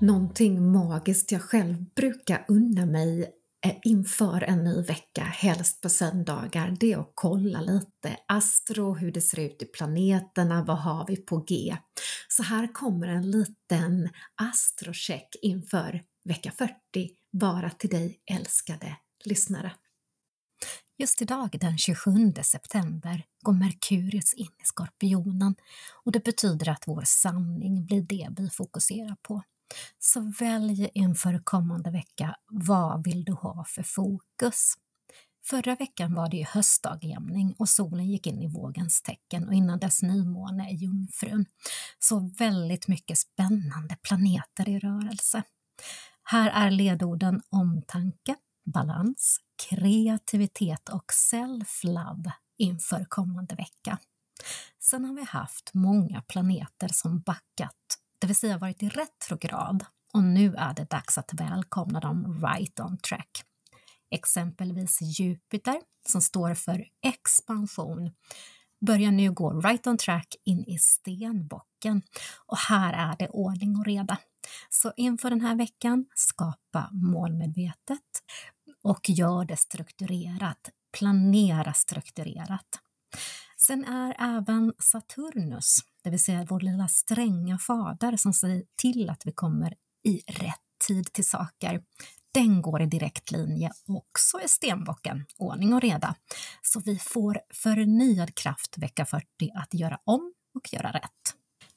Någonting 0.00 0.72
magiskt 0.72 1.32
jag 1.32 1.42
själv 1.42 1.84
brukar 1.96 2.44
unna 2.48 2.86
mig 2.86 3.30
Eh, 3.64 3.76
inför 3.82 4.42
en 4.42 4.64
ny 4.64 4.82
vecka, 4.82 5.22
helst 5.22 5.80
på 5.80 5.88
söndagar, 5.88 6.76
det 6.80 6.92
är 6.92 6.98
att 6.98 7.12
kolla 7.14 7.60
lite 7.60 8.16
astro, 8.28 8.94
hur 8.94 9.12
det 9.12 9.20
ser 9.20 9.40
ut 9.40 9.62
i 9.62 9.64
planeterna, 9.64 10.64
vad 10.64 10.78
har 10.78 11.06
vi 11.06 11.16
på 11.16 11.44
G? 11.48 11.76
Så 12.28 12.42
här 12.42 12.72
kommer 12.72 13.08
en 13.08 13.30
liten 13.30 14.08
astrocheck 14.34 15.28
inför 15.42 16.02
vecka 16.24 16.52
40, 16.58 16.74
bara 17.32 17.70
till 17.70 17.90
dig 17.90 18.20
älskade 18.30 18.96
lyssnare. 19.24 19.72
Just 20.98 21.22
idag 21.22 21.56
den 21.60 21.78
27 21.78 22.32
september 22.42 23.24
går 23.42 23.52
Merkurius 23.52 24.34
in 24.34 24.46
i 24.46 24.64
Skorpionen 24.64 25.54
och 26.04 26.12
det 26.12 26.24
betyder 26.24 26.68
att 26.68 26.82
vår 26.86 27.02
sanning 27.06 27.86
blir 27.86 28.02
det 28.02 28.28
vi 28.36 28.50
fokuserar 28.50 29.16
på. 29.22 29.42
Så 29.98 30.32
välj 30.40 30.90
inför 30.94 31.40
kommande 31.44 31.90
vecka, 31.90 32.36
vad 32.46 33.04
vill 33.04 33.24
du 33.24 33.32
ha 33.32 33.64
för 33.68 33.82
fokus? 33.82 34.74
Förra 35.44 35.74
veckan 35.74 36.14
var 36.14 36.28
det 36.28 36.36
ju 36.36 36.44
höstdagjämning 36.44 37.54
och 37.58 37.68
solen 37.68 38.06
gick 38.06 38.26
in 38.26 38.42
i 38.42 38.46
vågens 38.46 39.02
tecken 39.02 39.48
och 39.48 39.54
innan 39.54 39.78
dess 39.78 40.02
nymåne 40.02 40.70
i 40.70 40.74
Jungfrun. 40.74 41.46
Så 41.98 42.30
väldigt 42.38 42.88
mycket 42.88 43.18
spännande 43.18 43.96
planeter 44.02 44.68
i 44.68 44.78
rörelse. 44.78 45.42
Här 46.22 46.50
är 46.50 46.70
ledorden 46.70 47.42
omtanke, 47.48 48.36
balans, 48.74 49.40
kreativitet 49.68 50.88
och 50.88 51.12
self-love 51.12 52.32
inför 52.58 53.06
kommande 53.08 53.54
vecka. 53.54 53.98
Sen 54.78 55.04
har 55.04 55.14
vi 55.14 55.24
haft 55.24 55.74
många 55.74 56.22
planeter 56.22 56.88
som 56.88 57.20
backat 57.20 57.98
det 58.18 58.26
vill 58.26 58.36
säga 58.36 58.58
varit 58.58 58.82
i 58.82 58.88
retrograd 58.88 59.84
och 60.12 60.22
nu 60.22 60.54
är 60.54 60.74
det 60.74 60.90
dags 60.90 61.18
att 61.18 61.32
välkomna 61.32 62.00
dem 62.00 62.40
right 62.42 62.80
on 62.80 62.98
track. 62.98 63.42
Exempelvis 64.10 65.00
Jupiter, 65.00 65.80
som 66.08 66.22
står 66.22 66.54
för 66.54 66.84
expansion, 67.06 68.10
börjar 68.86 69.10
nu 69.10 69.32
gå 69.32 69.60
right 69.60 69.86
on 69.86 69.98
track 69.98 70.34
in 70.44 70.64
i 70.64 70.78
stenbocken 70.78 72.02
och 72.46 72.58
här 72.58 73.10
är 73.10 73.16
det 73.18 73.28
ordning 73.28 73.76
och 73.76 73.84
reda. 73.84 74.18
Så 74.70 74.92
inför 74.96 75.30
den 75.30 75.40
här 75.40 75.54
veckan, 75.54 76.06
skapa 76.14 76.88
målmedvetet 76.92 78.22
och 78.82 79.10
gör 79.10 79.44
det 79.44 79.56
strukturerat. 79.56 80.70
Planera 80.98 81.72
strukturerat. 81.72 82.80
Sen 83.56 83.84
är 83.84 84.16
även 84.18 84.72
Saturnus, 84.78 85.78
det 86.06 86.10
vill 86.10 86.24
säga 86.24 86.46
vår 86.48 86.60
lilla 86.60 86.88
stränga 86.88 87.58
fader 87.58 88.16
som 88.16 88.32
säger 88.32 88.62
till 88.76 89.10
att 89.10 89.26
vi 89.26 89.32
kommer 89.32 89.74
i 90.04 90.22
rätt 90.26 90.60
tid 90.86 91.12
till 91.12 91.28
saker. 91.28 91.82
Den 92.34 92.62
går 92.62 92.82
i 92.82 92.86
direkt 92.86 93.30
linje 93.30 93.70
också 93.86 94.40
i 94.40 94.48
stenbocken, 94.48 95.24
ordning 95.38 95.74
och 95.74 95.80
reda. 95.80 96.14
Så 96.62 96.80
vi 96.80 96.98
får 96.98 97.40
förnyad 97.54 98.34
kraft 98.34 98.78
vecka 98.78 99.06
40 99.06 99.24
att 99.54 99.74
göra 99.74 99.98
om 100.04 100.32
och 100.54 100.72
göra 100.72 100.90
rätt. 100.90 101.34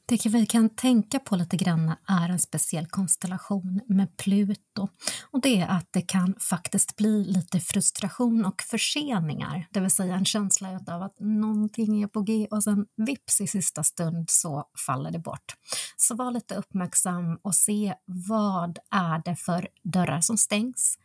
Det 0.10 0.26
vi 0.26 0.46
kan 0.46 0.70
tänka 0.70 1.20
på 1.20 1.36
lite 1.36 1.58
grann 1.58 1.94
är 2.08 2.30
en 2.30 2.40
speciell 2.40 2.88
konstellation 2.88 3.82
med 3.88 4.18
Pluto 4.18 4.88
och 5.32 5.42
det 5.42 5.60
är 5.60 5.68
att 5.68 5.88
det 5.92 6.02
kan 6.02 6.36
faktiskt 6.40 6.96
bli 6.96 7.24
lite 7.26 7.60
frustration 7.60 8.46
och 8.46 8.62
förseningar, 8.62 9.68
det 9.72 9.80
vill 9.80 9.92
säga 9.92 10.16
en 10.16 10.26
känsla 10.26 10.80
av 10.88 11.02
att 11.02 11.20
någonting 11.20 12.04
är 12.04 12.08
på 12.08 12.22
G 12.22 12.48
och 12.52 12.64
sen 12.64 12.86
vips 12.98 13.42
i 13.42 13.48
sista 13.48 13.84
stund 13.84 14.30
så 14.30 14.64
faller 14.86 15.12
det 15.12 15.20
bort. 15.20 15.56
Så 15.98 16.16
var 16.16 16.32
lite 16.32 16.56
uppmärksam 16.56 17.40
och 17.42 17.56
se 17.56 17.94
vad 18.06 18.80
är 18.92 19.22
det 19.26 19.36
för 19.36 19.68
dörrar 19.84 20.22
som 20.22 20.38
stängs 20.38 20.98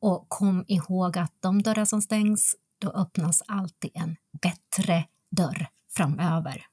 och 0.00 0.28
kom 0.28 0.64
ihåg 0.68 1.18
att 1.18 1.34
de 1.40 1.62
dörrar 1.62 1.84
som 1.84 2.02
stängs, 2.02 2.56
då 2.78 2.90
öppnas 2.90 3.42
alltid 3.46 3.90
en 3.94 4.16
bättre 4.42 5.04
dörr 5.30 5.68
framöver. 5.96 6.66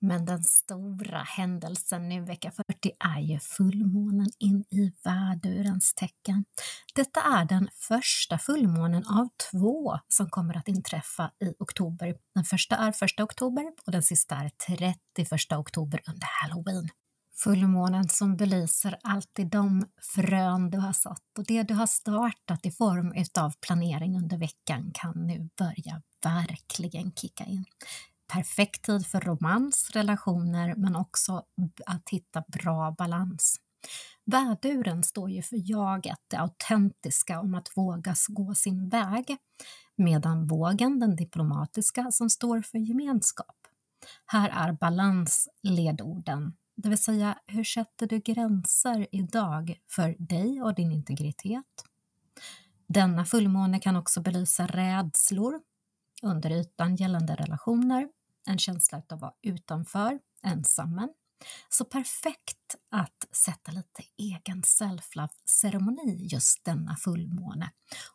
Men 0.00 0.24
den 0.24 0.44
stora 0.44 1.22
händelsen 1.22 2.08
nu 2.08 2.20
vecka 2.20 2.50
40 2.50 2.92
är 2.98 3.20
ju 3.20 3.38
fullmånen 3.38 4.30
in 4.38 4.64
i 4.70 4.92
värdurens 5.04 5.94
tecken. 5.94 6.44
Detta 6.94 7.20
är 7.20 7.44
den 7.44 7.68
första 7.88 8.38
fullmånen 8.38 9.06
av 9.06 9.28
två 9.50 9.98
som 10.08 10.30
kommer 10.30 10.56
att 10.56 10.68
inträffa 10.68 11.30
i 11.44 11.54
oktober. 11.58 12.16
Den 12.34 12.44
första 12.44 12.76
är 12.76 13.04
1 13.04 13.20
oktober 13.20 13.64
och 13.86 13.92
den 13.92 14.02
sista 14.02 14.36
är 14.36 14.50
31 14.66 15.52
oktober 15.52 16.00
under 16.08 16.28
halloween. 16.42 16.88
Fullmånen 17.34 18.08
som 18.08 18.36
belyser 18.36 18.98
alltid 19.02 19.46
de 19.46 19.86
frön 20.14 20.70
du 20.70 20.78
har 20.78 20.92
sått 20.92 21.38
och 21.38 21.44
det 21.44 21.62
du 21.62 21.74
har 21.74 21.86
startat 21.86 22.66
i 22.66 22.70
form 22.70 23.12
utav 23.12 23.52
planering 23.66 24.16
under 24.16 24.38
veckan 24.38 24.90
kan 24.94 25.26
nu 25.26 25.48
börja 25.58 26.02
verkligen 26.22 27.12
kicka 27.12 27.44
in 27.44 27.64
perfekt 28.32 28.82
tid 28.82 29.06
för 29.06 29.20
romans, 29.20 29.90
relationer 29.90 30.74
men 30.76 30.96
också 30.96 31.42
att 31.86 32.08
hitta 32.10 32.44
bra 32.48 32.94
balans. 32.98 33.60
Värduren 34.24 35.02
står 35.02 35.30
ju 35.30 35.42
för 35.42 35.70
jaget, 35.70 36.18
det 36.28 36.36
autentiska 36.36 37.40
om 37.40 37.54
att 37.54 37.76
våga 37.76 38.14
gå 38.28 38.54
sin 38.54 38.88
väg, 38.88 39.36
medan 39.96 40.46
vågen, 40.46 41.00
den 41.00 41.16
diplomatiska, 41.16 42.10
som 42.10 42.30
står 42.30 42.62
för 42.62 42.78
gemenskap. 42.78 43.56
Här 44.26 44.68
är 44.68 44.72
balans 44.72 45.48
ledorden, 45.62 46.56
det 46.82 46.88
vill 46.88 46.98
säga 46.98 47.38
hur 47.46 47.64
sätter 47.64 48.06
du 48.06 48.18
gränser 48.18 49.06
idag 49.12 49.78
för 49.88 50.16
dig 50.18 50.62
och 50.62 50.74
din 50.74 50.92
integritet? 50.92 51.84
Denna 52.86 53.24
fullmåne 53.24 53.80
kan 53.80 53.96
också 53.96 54.20
belysa 54.20 54.66
rädslor 54.66 55.60
under 56.22 56.50
ytan 56.50 56.96
gällande 56.96 57.34
relationer, 57.34 58.08
en 58.48 58.58
känsla 58.58 58.98
av 58.98 59.04
att 59.08 59.20
vara 59.20 59.32
utanför, 59.42 60.18
ensammen. 60.42 61.08
Så 61.68 61.84
perfekt 61.84 62.76
att 62.90 63.28
sätta 63.32 63.72
lite 63.72 64.02
egen 64.16 64.62
self-love-ceremoni 64.62 66.28
just 66.30 66.64
denna 66.64 66.96
fullmåne 66.96 67.70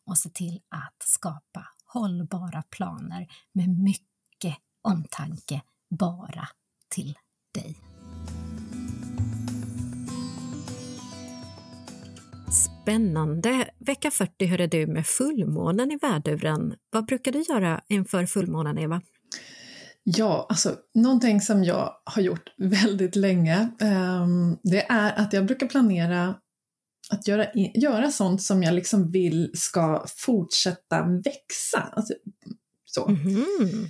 och 0.05 0.17
se 0.17 0.29
till 0.29 0.61
att 0.69 1.03
skapa 1.03 1.67
hållbara 1.85 2.63
planer 2.69 3.27
med 3.53 3.69
mycket 3.69 4.57
omtanke 4.81 5.61
bara 5.89 6.47
till 6.89 7.17
dig. 7.53 7.77
Spännande! 12.53 13.69
Vecka 13.79 14.11
40 14.11 14.45
hörde 14.45 14.67
du 14.67 14.87
med 14.87 15.07
fullmånen 15.07 15.91
i 15.91 15.97
värduren. 15.97 16.75
Vad 16.89 17.05
brukar 17.05 17.31
du 17.31 17.41
göra 17.41 17.81
inför 17.87 18.25
fullmånen, 18.25 18.77
Eva? 18.77 19.01
Ja, 20.03 20.45
alltså 20.49 20.75
någonting 20.93 21.41
som 21.41 21.63
jag 21.63 21.93
har 22.03 22.21
gjort 22.21 22.53
väldigt 22.57 23.15
länge, 23.15 23.69
um, 23.81 24.59
det 24.63 24.85
är 24.89 25.13
att 25.19 25.33
jag 25.33 25.45
brukar 25.45 25.67
planera 25.67 26.35
att 27.09 27.27
göra, 27.27 27.47
göra 27.73 28.11
sånt 28.11 28.41
som 28.41 28.63
jag 28.63 28.73
liksom 28.73 29.11
vill 29.11 29.51
ska 29.53 30.05
fortsätta 30.07 31.03
växa. 31.23 31.89
Alltså, 31.91 32.13
så. 32.85 33.07
Mm 33.07 33.89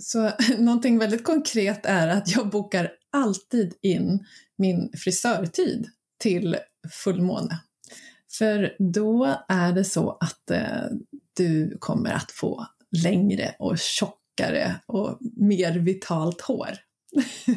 så 0.00 0.30
någonting 0.58 0.98
väldigt 0.98 1.24
konkret 1.24 1.86
är 1.86 2.08
att 2.08 2.36
jag 2.36 2.48
bokar 2.48 2.92
alltid 3.12 3.74
in 3.82 4.26
min 4.58 4.90
frisörtid 4.98 5.86
till 6.18 6.56
fullmåne. 7.04 7.60
För 8.38 8.76
då 8.78 9.36
är 9.48 9.72
det 9.72 9.84
så 9.84 10.10
att 10.20 10.50
eh, 10.50 10.84
du 11.36 11.76
kommer 11.80 12.10
att 12.10 12.30
få 12.30 12.66
längre 13.02 13.54
och 13.58 13.78
tjockare 13.78 14.23
och 14.86 15.18
mer 15.36 15.72
vitalt 15.72 16.40
hår. 16.40 16.70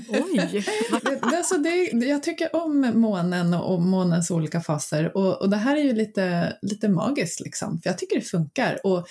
Oj! 0.09 0.65
alltså 1.21 1.57
det, 1.57 1.91
jag 2.05 2.23
tycker 2.23 2.55
om 2.55 2.91
månen 2.95 3.53
och 3.53 3.81
månens 3.81 4.31
olika 4.31 4.61
faser 4.61 5.17
och, 5.17 5.41
och 5.41 5.49
det 5.49 5.57
här 5.57 5.75
är 5.75 5.83
ju 5.83 5.93
lite, 5.93 6.57
lite 6.61 6.89
magiskt 6.89 7.39
liksom, 7.39 7.81
för 7.81 7.89
jag 7.89 7.97
tycker 7.97 8.15
det 8.15 8.21
funkar. 8.21 8.79
Och 8.83 9.07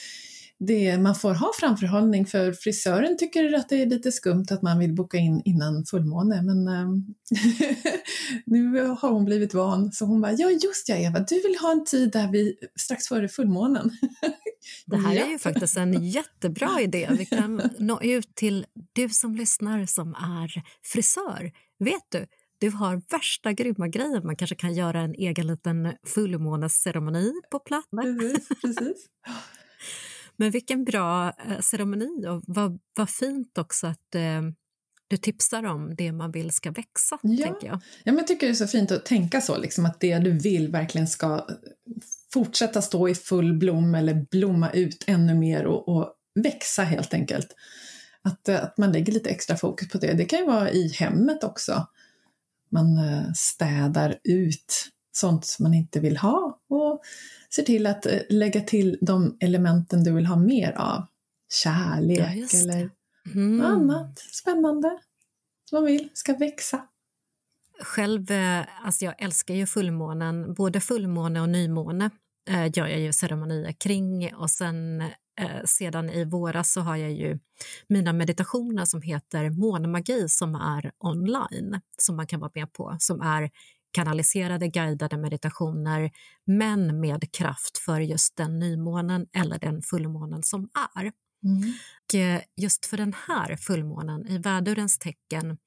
det, 0.58 0.98
man 0.98 1.14
får 1.14 1.34
ha 1.34 1.52
framförhållning 1.60 2.26
för 2.26 2.52
frisören 2.52 3.16
tycker 3.18 3.54
att 3.54 3.68
det 3.68 3.82
är 3.82 3.86
lite 3.86 4.12
skumt 4.12 4.46
att 4.50 4.62
man 4.62 4.78
vill 4.78 4.94
boka 4.94 5.16
in 5.16 5.42
innan 5.44 5.84
fullmåne 5.84 6.42
men 6.42 6.68
äh, 6.68 6.88
nu 8.46 8.80
har 8.80 9.10
hon 9.10 9.24
blivit 9.24 9.54
van 9.54 9.92
så 9.92 10.04
hon 10.04 10.20
bara 10.20 10.32
ja 10.32 10.50
just 10.50 10.88
ja 10.88 10.96
Eva, 10.96 11.18
du 11.20 11.42
vill 11.42 11.56
ha 11.60 11.72
en 11.72 11.84
tid 11.84 12.12
där 12.12 12.32
vi 12.32 12.56
strax 12.80 13.08
före 13.08 13.28
fullmånen. 13.28 13.90
det 14.86 14.96
här 14.96 15.16
är 15.16 15.30
ju 15.30 15.38
faktiskt 15.38 15.76
en 15.76 16.08
jättebra 16.08 16.80
idé. 16.80 17.08
Vi 17.18 17.26
kan 17.26 17.70
nå 17.78 18.02
ut 18.02 18.34
till 18.34 18.66
du 18.92 19.08
som 19.08 19.36
lyssnar 19.36 19.86
som 19.86 20.14
är 20.14 20.62
frisör. 20.82 21.52
Vet 21.78 22.04
du, 22.08 22.26
du 22.58 22.70
har 22.70 23.02
värsta 23.10 23.52
grymma 23.52 23.88
grejer. 23.88 24.22
Man 24.22 24.36
kanske 24.36 24.56
kan 24.56 24.74
göra 24.74 25.00
en 25.00 25.14
egen 25.14 25.46
liten 25.46 25.92
fullmånesceremoni 26.06 27.32
på 27.50 27.58
plats. 27.58 27.88
Precis, 27.90 28.48
precis. 28.62 29.06
Men 30.36 30.50
vilken 30.50 30.84
bra 30.84 31.28
eh, 31.28 31.60
ceremoni 31.60 32.26
och 32.26 32.42
vad, 32.46 32.78
vad 32.96 33.10
fint 33.10 33.58
också 33.58 33.86
att 33.86 34.14
eh, 34.14 34.42
du 35.08 35.16
tipsar 35.16 35.64
om 35.64 35.94
det 35.96 36.12
man 36.12 36.32
vill 36.32 36.50
ska 36.50 36.70
växa. 36.70 37.18
Ja. 37.22 37.44
Tänker 37.44 37.66
jag. 37.66 37.76
ja, 37.76 38.12
men 38.12 38.16
jag 38.16 38.26
tycker 38.26 38.46
det 38.46 38.52
är 38.52 38.54
så 38.54 38.66
fint 38.66 38.90
att 38.90 39.06
tänka 39.06 39.40
så, 39.40 39.58
liksom, 39.58 39.86
att 39.86 40.00
det 40.00 40.18
du 40.18 40.32
vill 40.32 40.68
verkligen 40.68 41.08
ska 41.08 41.46
fortsätta 42.32 42.82
stå 42.82 43.08
i 43.08 43.14
full 43.14 43.54
blom 43.54 43.94
eller 43.94 44.26
blomma 44.30 44.70
ut 44.70 45.04
ännu 45.06 45.34
mer 45.34 45.64
och, 45.66 45.88
och 45.88 46.12
växa 46.34 46.82
helt 46.82 47.14
enkelt. 47.14 47.48
Att, 48.22 48.48
eh, 48.48 48.64
att 48.64 48.78
man 48.78 48.92
lägger 48.92 49.12
lite 49.12 49.30
extra 49.30 49.56
fokus 49.56 49.88
på 49.88 49.98
det. 49.98 50.12
Det 50.12 50.24
kan 50.24 50.38
ju 50.38 50.46
vara 50.46 50.70
i 50.70 50.88
hemmet 50.88 51.44
också. 51.44 51.86
Man 52.72 52.98
eh, 52.98 53.32
städar 53.34 54.18
ut 54.24 54.88
sånt 55.16 55.56
man 55.60 55.74
inte 55.74 56.00
vill 56.00 56.16
ha 56.16 56.60
och 56.68 57.02
ser 57.54 57.62
till 57.62 57.86
att 57.86 58.06
eh, 58.06 58.18
lägga 58.28 58.60
till 58.60 58.98
de 59.00 59.36
elementen 59.40 60.04
du 60.04 60.12
vill 60.12 60.26
ha 60.26 60.36
mer 60.36 60.72
av. 60.72 61.06
Kärlek 61.52 62.50
ja, 62.52 62.58
eller 62.60 62.90
mm. 63.34 63.66
annat 63.66 64.18
spännande 64.18 64.98
som 65.68 65.76
man 65.76 65.84
vill 65.84 66.08
ska 66.14 66.34
växa. 66.36 66.88
Själv, 67.80 68.30
eh, 68.30 68.64
alltså 68.82 69.04
jag 69.04 69.22
älskar 69.22 69.54
ju 69.54 69.66
fullmånen, 69.66 70.54
både 70.54 70.80
fullmåne 70.80 71.40
och 71.40 71.48
nymåne 71.48 72.10
eh, 72.50 72.70
gör 72.74 72.86
jag 72.86 73.00
ju 73.00 73.12
ceremonier 73.12 73.72
kring 73.72 74.34
och 74.34 74.50
sen 74.50 75.00
eh, 75.40 75.64
sedan 75.64 76.10
i 76.10 76.24
våras 76.24 76.72
så 76.72 76.80
har 76.80 76.96
jag 76.96 77.12
ju 77.12 77.38
mina 77.88 78.12
meditationer 78.12 78.84
som 78.84 79.02
heter 79.02 79.50
månmagi 79.50 80.28
som 80.28 80.54
är 80.54 80.92
online 80.98 81.80
som 81.98 82.16
man 82.16 82.26
kan 82.26 82.40
vara 82.40 82.50
med 82.54 82.72
på 82.72 82.96
som 83.00 83.20
är 83.20 83.50
kanaliserade 83.96 84.68
guidade 84.68 85.16
meditationer 85.16 86.10
men 86.46 87.00
med 87.00 87.32
kraft 87.32 87.78
för 87.78 88.00
just 88.00 88.36
den 88.36 88.58
nymånen 88.58 89.26
eller 89.32 89.58
den 89.58 89.82
fullmånen 89.82 90.42
som 90.42 90.68
är. 90.96 91.02
Mm. 91.02 91.72
Och 92.04 92.14
eh, 92.14 92.40
just 92.56 92.86
för 92.86 92.96
den 92.96 93.14
här 93.26 93.56
fullmånen 93.56 94.26
i 94.26 94.38
vädurens 94.38 94.98
tecken 94.98 95.58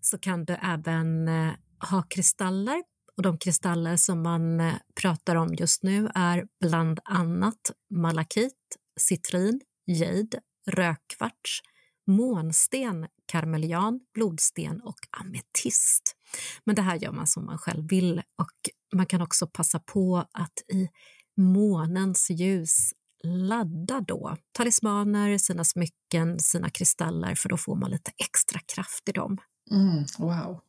så 0.00 0.18
kan 0.18 0.44
du 0.44 0.56
även 0.62 1.28
eh, 1.28 1.52
ha 1.90 2.02
kristaller 2.02 2.82
och 3.16 3.22
de 3.22 3.38
kristaller 3.38 3.96
som 3.96 4.22
man 4.22 4.60
eh, 4.60 4.74
pratar 5.00 5.36
om 5.36 5.54
just 5.54 5.82
nu 5.82 6.08
är 6.14 6.46
bland 6.60 7.00
annat 7.04 7.70
malakit, 7.90 8.76
citrin, 9.00 9.60
jade, 9.86 10.40
rödkvarts, 10.70 11.62
månsten, 12.06 13.06
karmelian, 13.26 14.00
blodsten 14.14 14.80
och 14.80 14.98
ametist. 15.10 16.16
Men 16.66 16.74
det 16.74 16.82
här 16.82 16.96
gör 16.96 17.12
man 17.12 17.26
som 17.26 17.46
man 17.46 17.58
själv 17.58 17.88
vill 17.88 18.18
och 18.18 18.70
man 18.94 19.06
kan 19.06 19.22
också 19.22 19.46
passa 19.46 19.78
på 19.78 20.26
att 20.32 20.58
i 20.72 20.88
månens 21.36 22.30
ljus 22.30 22.92
ladda 23.24 24.00
då 24.00 24.36
talismaner, 24.52 25.38
sina 25.38 25.64
smycken, 25.64 26.40
sina 26.40 26.70
kristaller 26.70 27.34
för 27.34 27.48
då 27.48 27.56
får 27.56 27.76
man 27.76 27.90
lite 27.90 28.12
extra 28.16 28.60
kraft 28.74 29.08
i 29.08 29.12
dem. 29.12 29.38
Mm, 29.70 30.04
wow. 30.18 30.60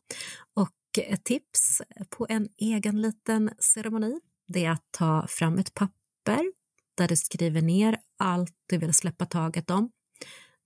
Och 0.54 0.98
ett 0.98 1.24
tips 1.24 1.82
på 2.10 2.26
en 2.28 2.48
egen 2.56 3.00
liten 3.00 3.50
ceremoni 3.58 4.20
det 4.48 4.64
är 4.64 4.70
att 4.70 4.84
ta 4.90 5.26
fram 5.28 5.58
ett 5.58 5.74
papper 5.74 6.52
där 6.96 7.08
du 7.08 7.16
skriver 7.16 7.62
ner 7.62 7.98
allt 8.16 8.54
du 8.66 8.78
vill 8.78 8.94
släppa 8.94 9.26
taget 9.26 9.70
om. 9.70 9.90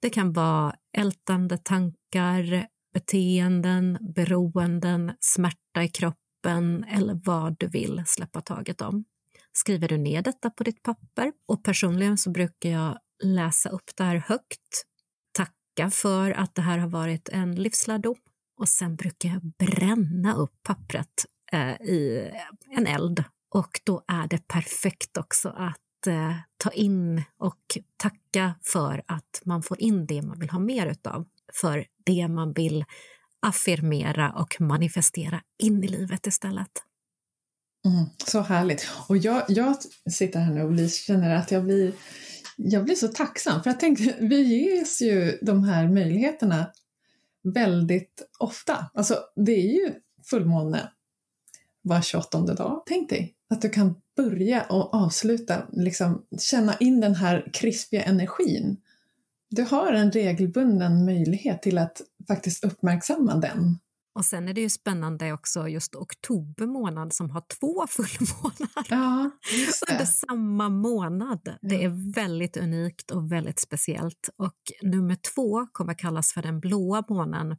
Det 0.01 0.11
kan 0.11 0.33
vara 0.33 0.77
ältande 0.97 1.59
tankar, 1.59 2.67
beteenden, 2.93 3.99
beroenden, 4.15 5.13
smärta 5.21 5.83
i 5.85 5.89
kroppen 5.89 6.85
eller 6.85 7.21
vad 7.25 7.57
du 7.59 7.67
vill 7.67 8.03
släppa 8.07 8.41
taget 8.41 8.81
om. 8.81 9.05
Skriver 9.53 9.89
du 9.89 9.97
ner 9.97 10.23
detta 10.23 10.51
på 10.51 10.65
ditt 10.65 10.83
papper? 10.83 11.33
Och 11.47 11.65
personligen 11.65 12.19
så 12.19 12.31
brukar 12.31 12.71
jag 12.71 12.99
läsa 13.25 13.69
upp 13.69 13.91
det 13.97 14.05
här 14.05 14.17
högt, 14.17 14.85
tacka 15.33 15.91
för 15.91 16.31
att 16.31 16.55
det 16.55 16.63
här 16.63 16.79
har 16.79 16.89
varit 16.89 17.29
en 17.29 17.55
livslärdom 17.55 18.17
och 18.61 18.69
sen 18.69 18.97
brukar 18.97 19.29
jag 19.29 19.43
bränna 19.43 20.35
upp 20.35 20.55
pappret 20.63 21.27
eh, 21.53 21.73
i 21.73 22.31
en 22.71 22.87
eld. 22.87 23.25
Och 23.55 23.81
då 23.85 24.05
är 24.09 24.29
det 24.29 24.49
perfekt 24.49 25.17
också 25.17 25.49
att 25.49 26.07
eh, 26.07 26.35
ta 26.57 26.71
in 26.71 27.25
och 27.39 27.79
tacka 27.97 28.55
för 28.63 29.03
att 29.07 29.43
man 29.45 29.63
får 29.63 29.81
in 29.81 30.07
det 30.07 30.23
man 30.23 30.39
vill 30.39 30.51
ha 30.51 30.59
mer 30.59 30.87
utav. 30.87 31.27
För 31.61 31.87
det 32.07 32.29
man 32.29 32.53
vill 32.53 32.85
affirmera 33.47 34.33
och 34.33 34.61
manifestera 34.61 35.43
in 35.59 35.85
i 35.85 35.89
livet 35.89 36.27
istället. 36.27 36.71
Mm, 37.85 38.07
så 38.27 38.41
härligt. 38.41 38.89
Och 39.09 39.17
jag, 39.17 39.43
jag 39.49 39.77
sitter 40.11 40.41
här 40.41 40.55
nu 40.55 40.63
och 40.63 40.73
blir, 40.73 40.89
känner 40.89 41.35
att 41.35 41.51
jag 41.51 41.65
blir, 41.65 41.93
jag 42.57 42.85
blir 42.85 42.95
så 42.95 43.09
tacksam 43.09 43.63
för 43.63 43.71
jag 43.71 43.81
tänkte, 43.81 44.17
vi 44.21 44.43
ges 44.43 45.03
ju 45.03 45.39
de 45.43 45.65
här 45.65 45.89
möjligheterna 45.89 46.67
väldigt 47.55 48.23
ofta. 48.39 48.91
Alltså 48.95 49.19
det 49.37 49.53
är 49.53 49.73
ju 49.73 49.95
fullmåne 50.31 50.91
var 51.83 52.03
28 52.03 52.41
dag. 52.41 52.83
Tänk 52.87 53.11
dig 53.11 53.35
att 53.51 53.63
du 53.63 53.69
kan 53.69 53.95
börja 54.17 54.63
och 54.63 54.95
avsluta, 54.95 55.67
liksom 55.73 56.27
känna 56.39 56.77
in 56.77 57.01
den 57.01 57.15
här 57.15 57.51
krispiga 57.53 58.03
energin 58.03 58.77
du 59.53 59.63
har 59.63 59.93
en 59.93 60.13
regelbunden 60.13 61.05
möjlighet 61.05 61.63
till 61.63 61.79
att 61.79 62.03
faktiskt 62.29 62.65
uppmärksamma 62.65 63.37
den 63.37 63.79
Och 64.15 64.25
sen 64.25 64.49
är 64.49 64.55
det 64.55 64.61
ju 64.61 64.71
spännande 64.71 65.33
också 65.33 65.69
just 65.69 65.95
oktober 65.95 66.67
månad 66.67 67.13
som 67.13 67.31
har 67.31 67.43
två 67.61 67.87
fullmånar 67.89 68.87
ja, 68.89 69.31
under 69.91 70.05
samma 70.05 70.69
månad. 70.69 71.57
Det 71.63 71.85
är 71.85 72.15
väldigt 72.15 72.57
unikt 72.57 73.11
och 73.11 73.33
väldigt 73.33 73.59
speciellt. 73.59 74.31
Och 74.37 74.59
nummer 74.83 75.17
två 75.35 75.67
kommer 75.73 75.95
kallas 75.95 76.33
för 76.33 76.43
den 76.43 76.61
blåa 76.61 77.05
månen. 77.09 77.57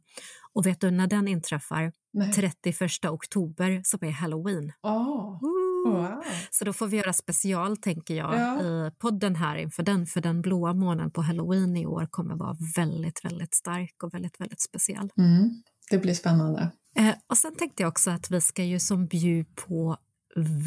Och 0.52 0.66
vet 0.66 0.80
du 0.80 0.90
när 0.90 1.06
den 1.06 1.28
inträffar? 1.28 1.92
Nej. 2.12 2.32
31 2.32 3.04
oktober 3.04 3.80
som 3.84 3.98
är 4.02 4.10
halloween. 4.10 4.72
Oh. 4.82 5.63
Wow. 5.84 6.24
Så 6.50 6.64
då 6.64 6.72
får 6.72 6.86
vi 6.86 6.96
göra 6.96 7.12
special, 7.12 7.76
tänker 7.76 8.14
jag, 8.14 8.34
ja. 8.34 8.62
i 8.62 8.90
podden 8.98 9.36
här 9.36 9.56
inför 9.56 9.82
den, 9.82 10.06
för 10.06 10.20
den 10.20 10.42
blåa 10.42 10.74
månen 10.74 11.10
på 11.10 11.22
halloween 11.22 11.76
i 11.76 11.86
år 11.86 12.08
kommer 12.10 12.34
vara 12.34 12.56
väldigt, 12.76 13.24
väldigt 13.24 13.54
stark 13.54 14.02
och 14.02 14.14
väldigt, 14.14 14.40
väldigt 14.40 14.60
speciell. 14.60 15.10
Mm. 15.16 15.62
Det 15.90 15.98
blir 15.98 16.14
spännande. 16.14 16.70
Eh, 16.96 17.14
och 17.26 17.38
sen 17.38 17.54
tänkte 17.54 17.82
jag 17.82 17.88
också 17.88 18.10
att 18.10 18.30
vi 18.30 18.40
ska 18.40 18.64
ju 18.64 18.80
som 18.80 19.06
bjud 19.06 19.46
på 19.56 19.96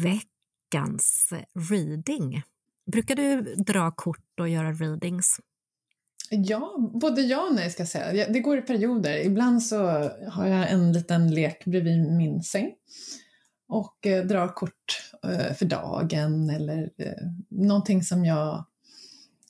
veckans 0.02 1.32
reading. 1.70 2.42
Brukar 2.92 3.16
du 3.16 3.54
dra 3.54 3.90
kort 3.90 4.40
och 4.40 4.48
göra 4.48 4.72
readings? 4.72 5.40
Ja, 6.30 6.90
både 7.00 7.20
ja 7.20 7.48
och 7.48 7.54
nej 7.54 7.70
ska 7.70 7.80
jag 7.80 7.88
säga. 7.88 8.28
Det 8.28 8.40
går 8.40 8.58
i 8.58 8.62
perioder. 8.62 9.26
Ibland 9.26 9.62
så 9.62 9.76
har 10.28 10.46
jag 10.46 10.70
en 10.70 10.92
liten 10.92 11.34
lek 11.34 11.64
bredvid 11.64 12.12
min 12.12 12.42
säng 12.42 12.72
och 13.68 14.06
eh, 14.06 14.24
drar 14.24 14.48
kort 14.48 15.12
eh, 15.24 15.54
för 15.54 15.64
dagen 15.64 16.50
eller 16.50 16.90
eh, 16.96 17.28
någonting 17.48 18.02
som 18.02 18.24
jag 18.24 18.64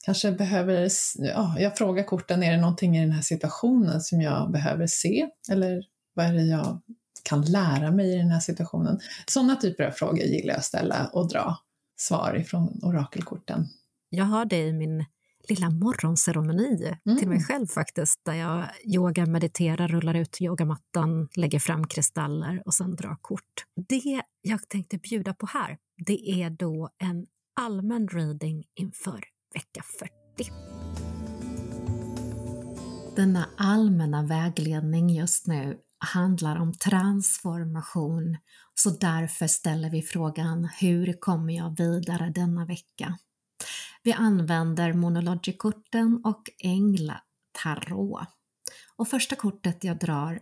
kanske 0.05 0.33
behöver, 0.33 0.89
ja, 1.19 1.57
jag 1.59 1.79
frågar 1.79 2.05
korten, 2.05 2.43
är 2.43 2.53
det 2.53 2.61
någonting 2.61 2.97
i 2.97 3.01
den 3.01 3.11
här 3.11 3.23
situationen 3.23 4.01
som 4.01 4.21
jag 4.21 4.51
behöver 4.51 4.87
se? 4.87 5.29
Eller 5.51 5.83
vad 6.15 6.27
är 6.27 6.33
det 6.33 6.43
jag 6.43 6.81
kan 7.23 7.43
lära 7.43 7.91
mig 7.91 8.15
i 8.15 8.17
den 8.17 8.31
här 8.31 8.41
situationen? 8.41 9.01
Sådana 9.27 9.57
typer 9.57 9.85
av 9.85 9.91
frågor 9.91 10.25
gillar 10.25 10.53
jag 10.53 10.59
att 10.59 10.65
ställa 10.65 11.11
och 11.13 11.29
dra 11.29 11.57
svar 11.97 12.37
ifrån 12.41 12.81
orakelkorten. 12.83 13.69
Jag 14.11 14.25
har 14.25 14.45
det 14.45 14.67
i 14.67 14.73
min 14.73 15.05
lilla 15.49 15.71
morgonceremoni 15.71 16.97
mm. 17.07 17.19
till 17.19 17.29
mig 17.29 17.41
själv 17.45 17.67
faktiskt, 17.67 18.25
där 18.25 18.35
jag 18.35 18.69
yoga, 18.85 19.27
mediterar, 19.27 19.89
rullar 19.89 20.15
ut 20.15 20.41
yogamattan, 20.41 21.29
lägger 21.35 21.59
fram 21.59 21.87
kristaller 21.87 22.63
och 22.67 22.75
sen 22.75 22.97
drar 22.97 23.17
kort. 23.21 23.65
Det 23.89 24.23
jag 24.43 24.69
tänkte 24.69 24.99
bjuda 24.99 25.35
på 25.35 25.47
här, 25.47 25.79
det 26.07 26.43
är 26.43 26.51
då 26.51 26.91
en 26.99 27.27
allmän 27.61 28.09
reading 28.09 28.65
inför 28.75 29.25
vecka 29.55 29.83
40. 30.39 30.53
Denna 33.17 33.49
allmänna 33.57 34.23
vägledning 34.23 35.11
just 35.11 35.47
nu 35.47 35.79
handlar 36.15 36.57
om 36.57 36.73
transformation, 36.73 38.37
så 38.75 38.91
därför 38.91 39.47
ställer 39.47 39.91
vi 39.91 40.03
frågan 40.03 40.69
hur 40.81 41.21
kommer 41.21 41.57
jag 41.57 41.77
vidare 41.77 42.33
denna 42.35 42.65
vecka? 42.65 43.19
Vi 44.09 44.13
använder 44.13 44.93
monologikorten 44.93 46.21
och 46.25 46.51
änglatarot. 46.59 48.29
Och 48.97 49.09
första 49.09 49.37
kortet 49.37 49.85
jag 49.85 49.99
drar 49.99 50.41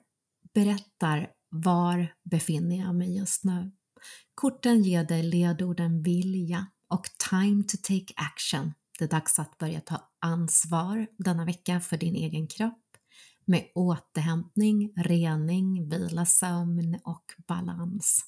berättar 0.54 1.30
var 1.48 2.14
befinner 2.30 2.76
jag 2.76 2.94
mig 2.94 3.16
just 3.16 3.44
nu. 3.44 3.72
Korten 4.34 4.82
ger 4.82 5.04
dig 5.04 5.22
ledorden 5.22 6.02
vilja 6.02 6.66
och 6.88 7.06
time 7.30 7.62
to 7.62 7.76
take 7.82 8.12
action. 8.16 8.72
Det 8.98 9.04
är 9.04 9.08
dags 9.08 9.38
att 9.38 9.58
börja 9.58 9.80
ta 9.80 10.10
ansvar 10.18 11.06
denna 11.18 11.44
vecka 11.44 11.80
för 11.80 11.96
din 11.96 12.14
egen 12.14 12.46
kropp 12.46 12.84
med 13.44 13.64
återhämtning, 13.74 14.92
rening, 14.96 15.88
vila, 15.88 16.26
sömn 16.26 16.98
och 17.04 17.24
balans. 17.48 18.24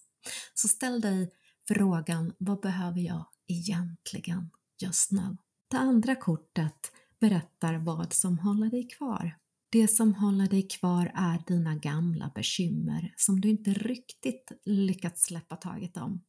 Så 0.54 0.68
ställ 0.68 1.00
dig 1.00 1.30
frågan, 1.68 2.32
vad 2.38 2.60
behöver 2.60 3.00
jag 3.00 3.26
egentligen 3.48 4.50
just 4.82 5.12
nu? 5.12 5.36
Det 5.70 5.76
andra 5.76 6.16
kortet 6.16 6.92
berättar 7.20 7.74
vad 7.74 8.12
som 8.12 8.38
håller 8.38 8.70
dig 8.70 8.88
kvar. 8.88 9.36
Det 9.70 9.88
som 9.88 10.14
håller 10.14 10.46
dig 10.46 10.68
kvar 10.68 11.12
är 11.14 11.42
dina 11.46 11.74
gamla 11.74 12.32
bekymmer 12.34 13.14
som 13.16 13.40
du 13.40 13.48
inte 13.48 13.70
riktigt 13.72 14.52
lyckats 14.64 15.22
släppa 15.22 15.56
taget 15.56 15.96
om. 15.96 16.22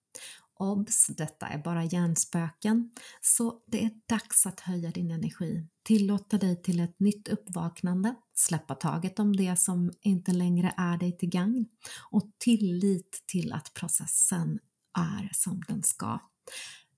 Obs! 0.59 1.07
Detta 1.07 1.47
är 1.47 1.57
bara 1.57 1.83
hjärnspöken, 1.83 2.91
så 3.21 3.61
det 3.67 3.83
är 3.83 3.91
dags 4.09 4.45
att 4.45 4.59
höja 4.59 4.91
din 4.91 5.11
energi, 5.11 5.67
tillåta 5.83 6.37
dig 6.37 6.61
till 6.61 6.79
ett 6.79 6.99
nytt 6.99 7.27
uppvaknande, 7.27 8.15
släppa 8.33 8.75
taget 8.75 9.19
om 9.19 9.35
det 9.35 9.59
som 9.59 9.91
inte 10.01 10.31
längre 10.31 10.73
är 10.77 10.97
dig 10.97 11.17
till 11.17 11.29
gagn 11.29 11.65
och 12.11 12.31
tillit 12.37 13.23
till 13.27 13.53
att 13.53 13.73
processen 13.73 14.59
är 14.97 15.29
som 15.33 15.61
den 15.67 15.83
ska. 15.83 16.19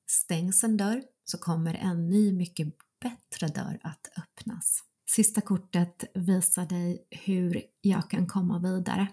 Stängs 0.08 0.64
en 0.64 0.78
dörr 0.78 1.04
så 1.32 1.38
kommer 1.38 1.74
en 1.74 2.10
ny, 2.10 2.34
mycket 2.34 2.68
bättre 3.02 3.48
dörr 3.48 3.80
att 3.84 4.08
öppnas. 4.18 4.84
Sista 5.10 5.42
kortet 5.42 6.04
visar 6.14 6.66
dig 6.66 7.08
hur 7.10 7.62
jag 7.82 8.10
kan 8.10 8.28
komma 8.28 8.60
vidare. 8.60 9.08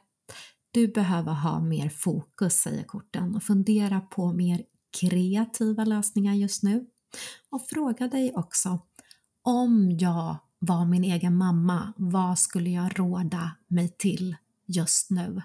Du 0.71 0.89
behöver 0.89 1.33
ha 1.33 1.61
mer 1.61 1.89
fokus, 1.89 2.55
säger 2.55 2.85
korten, 2.85 3.35
och 3.35 3.43
fundera 3.43 4.01
på 4.01 4.33
mer 4.33 4.63
kreativa 5.01 5.85
lösningar 5.85 6.35
just 6.35 6.63
nu. 6.63 6.87
Och 7.51 7.67
fråga 7.67 8.09
dig 8.09 8.33
också, 8.35 8.81
om 9.43 9.91
jag 10.01 10.37
var 10.59 10.85
min 10.85 11.05
egen 11.05 11.37
mamma, 11.37 11.93
vad 11.97 12.39
skulle 12.39 12.71
jag 12.71 12.99
råda 12.99 13.51
mig 13.69 13.89
till 13.99 14.37
just 14.67 15.11
nu? 15.11 15.43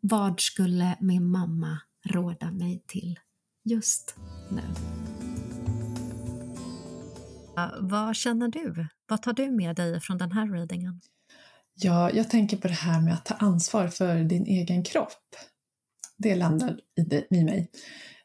Vad 0.00 0.40
skulle 0.40 0.96
min 1.00 1.30
mamma 1.30 1.78
råda 2.04 2.50
mig 2.50 2.84
till 2.86 3.20
just 3.64 4.16
nu? 4.50 5.13
Vad 7.80 8.16
känner 8.16 8.48
du? 8.48 8.86
Vad 9.08 9.22
tar 9.22 9.32
du 9.32 9.50
med 9.50 9.76
dig 9.76 10.00
från 10.00 10.18
den 10.18 10.32
här 10.32 10.52
readingen? 10.52 11.00
Ja, 11.74 12.10
jag 12.10 12.30
tänker 12.30 12.56
på 12.56 12.68
det 12.68 12.74
här 12.74 13.00
med 13.00 13.14
att 13.14 13.24
ta 13.24 13.34
ansvar 13.34 13.88
för 13.88 14.16
din 14.24 14.46
egen 14.46 14.84
kropp. 14.84 15.36
Det 16.16 16.36
landar 16.36 16.80
i, 16.96 17.02
det, 17.02 17.24
i 17.30 17.44
mig. 17.44 17.70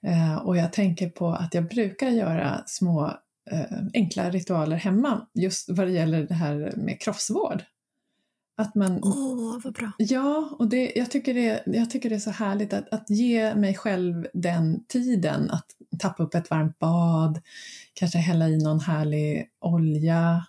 Eh, 0.02 0.36
och 0.36 0.58
jag 0.58 0.74
tänker 0.74 1.10
på 1.10 1.30
att 1.30 1.54
jag 1.54 1.68
brukar 1.68 2.10
göra 2.10 2.64
små 2.66 3.14
eh, 3.52 3.78
enkla 3.94 4.30
ritualer 4.30 4.78
hemma 4.78 5.28
just 5.34 5.70
vad 5.70 5.88
det 5.88 5.94
gäller 5.94 6.24
det 6.24 6.34
här 6.34 6.74
med 6.78 7.02
kroppsvård. 7.02 7.64
Att 8.58 8.76
man, 8.76 9.00
Åh, 9.04 9.12
oh, 9.12 9.62
vad 9.64 9.74
bra! 9.74 9.92
Ja, 9.98 10.50
och 10.60 10.70
det, 10.70 10.92
jag, 10.96 11.12
tycker 11.12 11.34
det, 11.34 11.64
jag 11.66 11.90
tycker 11.90 12.10
det 12.10 12.16
är 12.16 12.20
så 12.20 12.32
härligt 12.32 12.74
att, 12.74 12.94
att 12.94 13.10
ge 13.10 13.56
mig 13.56 13.76
själv 13.76 14.28
den 14.34 14.86
tiden 14.86 15.50
att 15.50 15.66
tappa 16.00 16.24
upp 16.24 16.36
ett 16.36 16.50
varmt 16.50 16.80
bad, 16.80 17.42
kanske 17.94 18.18
hälla 18.18 18.50
i 18.50 18.58
någon 18.58 18.80
härlig 18.80 19.48
olja, 19.60 20.46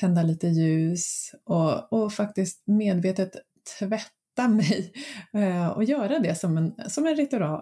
tända 0.00 0.22
lite 0.22 0.46
ljus 0.46 1.34
och, 1.44 1.92
och 1.92 2.12
faktiskt 2.12 2.62
medvetet 2.66 3.30
tvätta 3.78 4.12
mig 4.48 4.92
eh, 5.34 5.68
och 5.68 5.84
göra 5.84 6.18
det 6.18 6.34
som 6.34 6.56
en, 6.56 6.74
som 6.88 7.06
en 7.06 7.16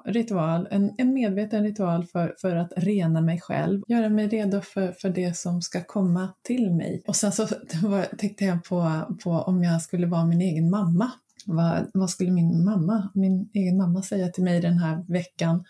ritual, 0.06 0.68
en, 0.70 0.94
en 0.98 1.14
medveten 1.14 1.64
ritual 1.64 2.04
för, 2.04 2.34
för 2.40 2.56
att 2.56 2.72
rena 2.76 3.20
mig 3.20 3.40
själv, 3.40 3.82
göra 3.88 4.08
mig 4.08 4.28
redo 4.28 4.60
för, 4.60 4.92
för 4.92 5.08
det 5.08 5.37
som 5.37 5.62
ska 5.62 5.84
komma 5.84 6.28
till 6.42 6.70
mig. 6.70 7.02
Och 7.06 7.16
sen 7.16 7.32
så 7.32 7.46
tänkte 8.18 8.44
jag 8.44 8.64
på, 8.64 9.00
på 9.24 9.30
om 9.30 9.64
jag 9.64 9.82
skulle 9.82 10.06
vara 10.06 10.24
min 10.24 10.40
egen 10.40 10.70
mamma. 10.70 11.10
Vad, 11.46 11.90
vad 11.94 12.10
skulle 12.10 12.30
min 12.30 12.64
mamma, 12.64 13.10
min 13.14 13.50
egen 13.52 13.76
mamma 13.76 14.02
säga 14.02 14.28
till 14.28 14.44
mig 14.44 14.60
den 14.60 14.78
här 14.78 15.04
veckan? 15.08 15.64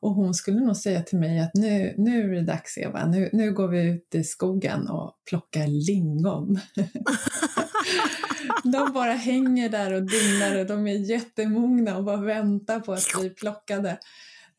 Och 0.00 0.10
hon 0.10 0.34
skulle 0.34 0.60
nog 0.60 0.76
säga 0.76 1.02
till 1.02 1.18
mig 1.18 1.40
att 1.40 1.54
nu, 1.54 1.94
nu 1.98 2.30
är 2.30 2.34
det 2.34 2.42
dags 2.42 2.78
Eva, 2.78 3.06
nu, 3.06 3.30
nu 3.32 3.52
går 3.52 3.68
vi 3.68 3.82
ut 3.82 4.14
i 4.14 4.24
skogen 4.24 4.88
och 4.88 5.14
plockar 5.28 5.66
lingon. 5.66 6.60
de 8.62 8.92
bara 8.92 9.12
hänger 9.12 9.68
där 9.68 9.92
och 9.92 10.02
dignar 10.02 10.58
och 10.58 10.66
de 10.66 10.86
är 10.86 11.10
jättemogna 11.10 11.96
och 11.96 12.04
bara 12.04 12.16
väntar 12.16 12.80
på 12.80 12.92
att 12.92 13.06
bli 13.18 13.30
plockade. 13.30 13.98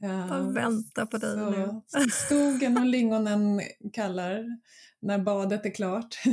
Bara 0.02 0.52
väntar 0.52 1.06
på 1.06 1.18
dig 1.18 1.34
så, 1.34 1.50
nu. 1.50 1.82
skogen 2.12 2.78
och 2.78 2.86
lingonen 2.86 3.62
kallar 3.94 4.46
när 5.02 5.20
badet 5.20 5.66
är 5.66 5.70
klart. 5.70 6.20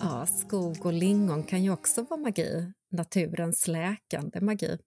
ja, 0.00 0.26
skog 0.26 0.86
och 0.86 0.92
lingon 0.92 1.42
kan 1.42 1.64
ju 1.64 1.70
också 1.70 2.02
vara 2.02 2.20
magi 2.20 2.72
naturens 2.96 3.68
läkande 3.68 4.40
magi. 4.40 4.78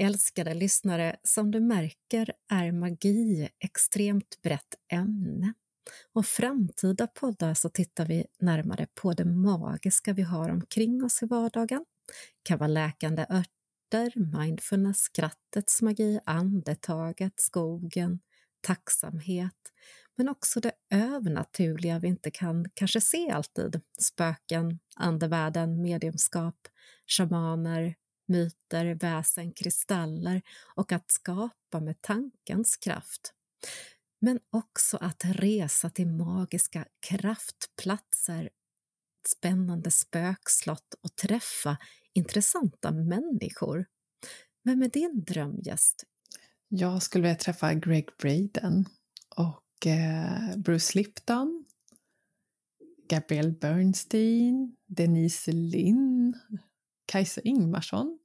Älskade 0.00 0.54
lyssnare, 0.54 1.16
som 1.22 1.50
du 1.50 1.60
märker 1.60 2.32
är 2.50 2.72
magi 2.72 3.48
extremt 3.64 4.42
brett 4.42 4.74
ämne. 4.92 5.54
Och 6.12 6.26
framtida 6.26 7.06
poddar 7.06 7.54
så 7.54 7.68
tittar 7.68 8.06
vi 8.06 8.26
närmare 8.40 8.86
på 8.94 9.12
det 9.12 9.24
magiska 9.24 10.12
vi 10.12 10.22
har 10.22 10.50
omkring 10.50 11.04
oss 11.04 11.22
i 11.22 11.26
vardagen. 11.26 11.84
Det 12.08 12.48
kan 12.48 12.58
vara 12.58 12.68
läkande 12.68 13.26
örter, 13.30 14.38
mindfulness, 14.38 14.98
skrattets 14.98 15.82
magi, 15.82 16.20
andetaget, 16.26 17.40
skogen, 17.40 18.20
tacksamhet. 18.64 19.72
men 20.16 20.28
också 20.28 20.60
det 20.60 20.72
övernaturliga 20.90 21.98
vi 21.98 22.08
inte 22.08 22.30
kan 22.30 22.66
kanske 22.74 23.00
se 23.00 23.30
alltid. 23.30 23.80
Spöken, 23.98 24.78
andevärlden, 24.96 25.82
mediumskap, 25.82 26.68
shamaner, 27.06 27.94
myter, 28.28 28.94
väsen, 28.94 29.52
kristaller 29.52 30.42
och 30.74 30.92
att 30.92 31.10
skapa 31.10 31.80
med 31.80 32.02
tankens 32.02 32.76
kraft. 32.76 33.34
Men 34.20 34.40
också 34.50 34.96
att 34.96 35.24
resa 35.24 35.90
till 35.90 36.06
magiska 36.06 36.84
kraftplatser, 37.00 38.50
spännande 39.28 39.90
spökslott 39.90 40.94
och 41.02 41.16
träffa 41.16 41.76
intressanta 42.12 42.92
människor. 42.92 43.86
Vem 44.64 44.82
är 44.82 44.88
din 44.88 45.24
drömgäst? 45.24 46.04
Jag 46.76 47.02
skulle 47.02 47.22
vilja 47.22 47.36
träffa 47.36 47.74
Greg 47.74 48.08
Braden 48.18 48.84
och 49.36 49.86
eh, 49.86 50.56
Bruce 50.56 50.98
Lipton, 50.98 51.64
Gabrielle 53.08 53.52
Bernstein, 53.52 54.76
Denise 54.86 55.52
Linn, 55.52 56.34
Kajsa 57.06 57.40
Ingmarsson. 57.40 58.18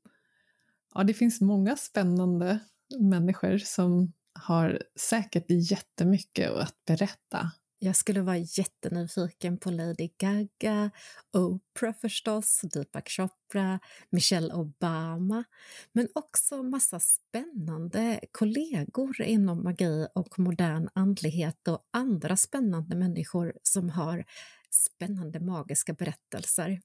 Ja, 0.94 1.04
det 1.04 1.14
finns 1.14 1.42
många 1.42 1.78
spännande 1.78 2.60
människor 3.00 3.58
som 3.58 4.14
har 4.34 4.84
säkert 5.00 5.46
jättemycket 5.50 6.52
att 6.52 6.86
berätta. 6.86 7.52
Jag 7.82 7.96
skulle 7.96 8.22
vara 8.22 8.38
jättenyfiken 8.38 9.58
på 9.58 9.72
Lady 9.72 10.10
Gaga, 10.18 10.92
Oprah 11.34 11.94
förstås, 12.02 12.62
Deepak 12.62 13.10
Chopra, 13.10 13.80
Michelle 14.10 14.54
Obama, 14.54 15.44
men 15.92 16.08
också 16.16 16.64
massa 16.64 17.00
spännande 17.00 18.20
kollegor 18.32 19.22
inom 19.22 19.64
magi 19.64 20.08
och 20.16 20.40
modern 20.40 20.90
andlighet 20.94 21.68
och 21.68 21.88
andra 21.92 22.38
spännande 22.38 22.96
människor 22.96 23.54
som 23.64 23.90
har 23.90 24.26
spännande 24.70 25.40
magiska 25.40 25.94
berättelser. 25.94 26.82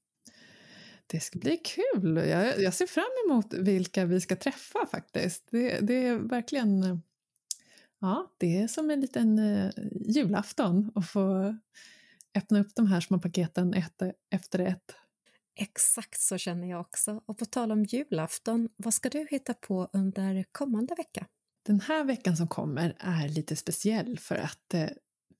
Det 1.06 1.20
ska 1.20 1.38
bli 1.38 1.56
kul! 1.56 2.16
Jag, 2.16 2.60
jag 2.60 2.74
ser 2.74 2.86
fram 2.86 3.30
emot 3.30 3.54
vilka 3.54 4.04
vi 4.04 4.20
ska 4.20 4.36
träffa 4.36 4.86
faktiskt. 4.90 5.46
Det, 5.50 5.78
det 5.80 6.06
är 6.06 6.16
verkligen 6.16 6.82
eh, 6.82 6.96
Ja, 8.04 8.34
det 8.38 8.56
är 8.56 8.68
som 8.68 8.90
en 8.90 9.00
liten 9.00 9.38
uh, 9.38 9.70
julafton 10.06 10.92
att 10.94 11.08
få 11.08 11.56
öppna 12.34 12.60
upp 12.60 12.74
de 12.74 12.86
här 12.86 13.00
små 13.00 13.18
paketen 13.18 13.74
ett 13.74 14.02
efter 14.30 14.58
ett. 14.58 14.94
Exakt 15.60 16.20
så 16.20 16.38
känner 16.38 16.70
jag 16.70 16.80
också. 16.80 17.22
Och 17.26 17.38
på 17.38 17.44
tal 17.44 17.72
om 17.72 17.84
julafton, 17.84 18.68
vad 18.76 18.94
ska 18.94 19.08
du 19.08 19.26
hitta 19.30 19.54
på 19.54 19.88
under 19.92 20.44
kommande 20.52 20.94
vecka? 20.94 21.26
Den 21.66 21.80
här 21.80 22.04
veckan 22.04 22.36
som 22.36 22.48
kommer 22.48 22.96
är 22.98 23.28
lite 23.28 23.56
speciell 23.56 24.18
för 24.18 24.36
att 24.36 24.74
eh, 24.74 24.88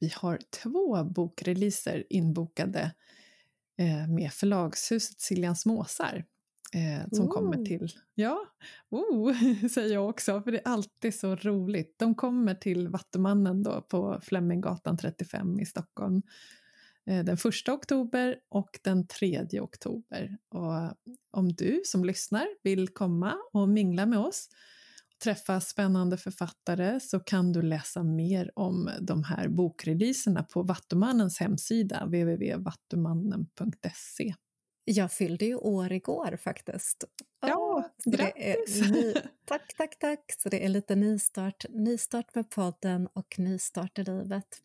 vi 0.01 0.13
har 0.15 0.39
två 0.63 1.05
bokreleaser 1.05 2.05
inbokade 2.11 2.91
eh, 3.79 4.09
med 4.09 4.33
förlagshuset 4.33 5.21
Siljans 5.21 5.67
Måsar 5.67 6.25
eh, 6.75 7.09
som 7.13 7.27
oh. 7.27 7.31
kommer 7.31 7.65
till... 7.65 7.89
Ja, 8.15 8.39
oh, 8.91 9.33
säger 9.69 9.95
jag 9.95 10.09
också, 10.09 10.43
för 10.43 10.53
det 10.53 10.59
är 10.59 10.69
alltid 10.69 11.15
så 11.15 11.37
roligt. 11.37 11.95
De 11.99 12.15
kommer 12.15 12.55
till 12.55 12.89
Vattumannen 12.89 13.63
då 13.63 13.83
på 13.83 14.21
Fleminggatan 14.23 14.97
35 14.97 15.61
i 15.61 15.67
Stockholm 15.67 16.23
eh, 17.07 17.25
den 17.25 17.37
första 17.37 17.73
oktober 17.73 18.37
och 18.49 18.79
den 18.83 19.07
tredje 19.07 19.61
oktober. 19.61 20.39
Och 20.49 20.73
om 21.31 21.53
du 21.53 21.81
som 21.85 22.05
lyssnar 22.05 22.47
vill 22.63 22.89
komma 22.89 23.35
och 23.53 23.69
mingla 23.69 24.07
med 24.07 24.19
oss 24.19 24.49
träffa 25.25 25.61
spännande 25.61 26.17
författare 26.17 27.01
så 27.01 27.21
kan 27.21 27.53
du 27.53 27.63
läsa 27.63 28.03
mer 28.03 28.51
om 28.55 28.91
de 29.01 29.25
här 29.25 29.49
bokreleaserna 29.49 30.43
på 30.43 30.63
Vattumannens 30.63 31.41
hemsida 31.41 32.05
www.vattumannen.se. 32.05 34.35
Jag 34.85 35.13
fyllde 35.13 35.45
ju 35.45 35.57
år 35.57 35.93
igår 35.93 36.39
faktiskt. 36.43 37.05
Ja, 37.41 37.91
grattis! 38.05 38.91
Ny, 38.91 39.15
tack, 39.45 39.75
tack, 39.77 39.99
tack! 39.99 40.33
Så 40.39 40.49
det 40.49 40.65
är 40.65 40.69
lite 40.69 40.97
nystart, 40.97 41.65
nystart 41.69 42.35
med 42.35 42.51
podden 42.51 43.09
och 43.13 43.39
nystart 43.39 43.99
i 43.99 44.05
livet. 44.05 44.63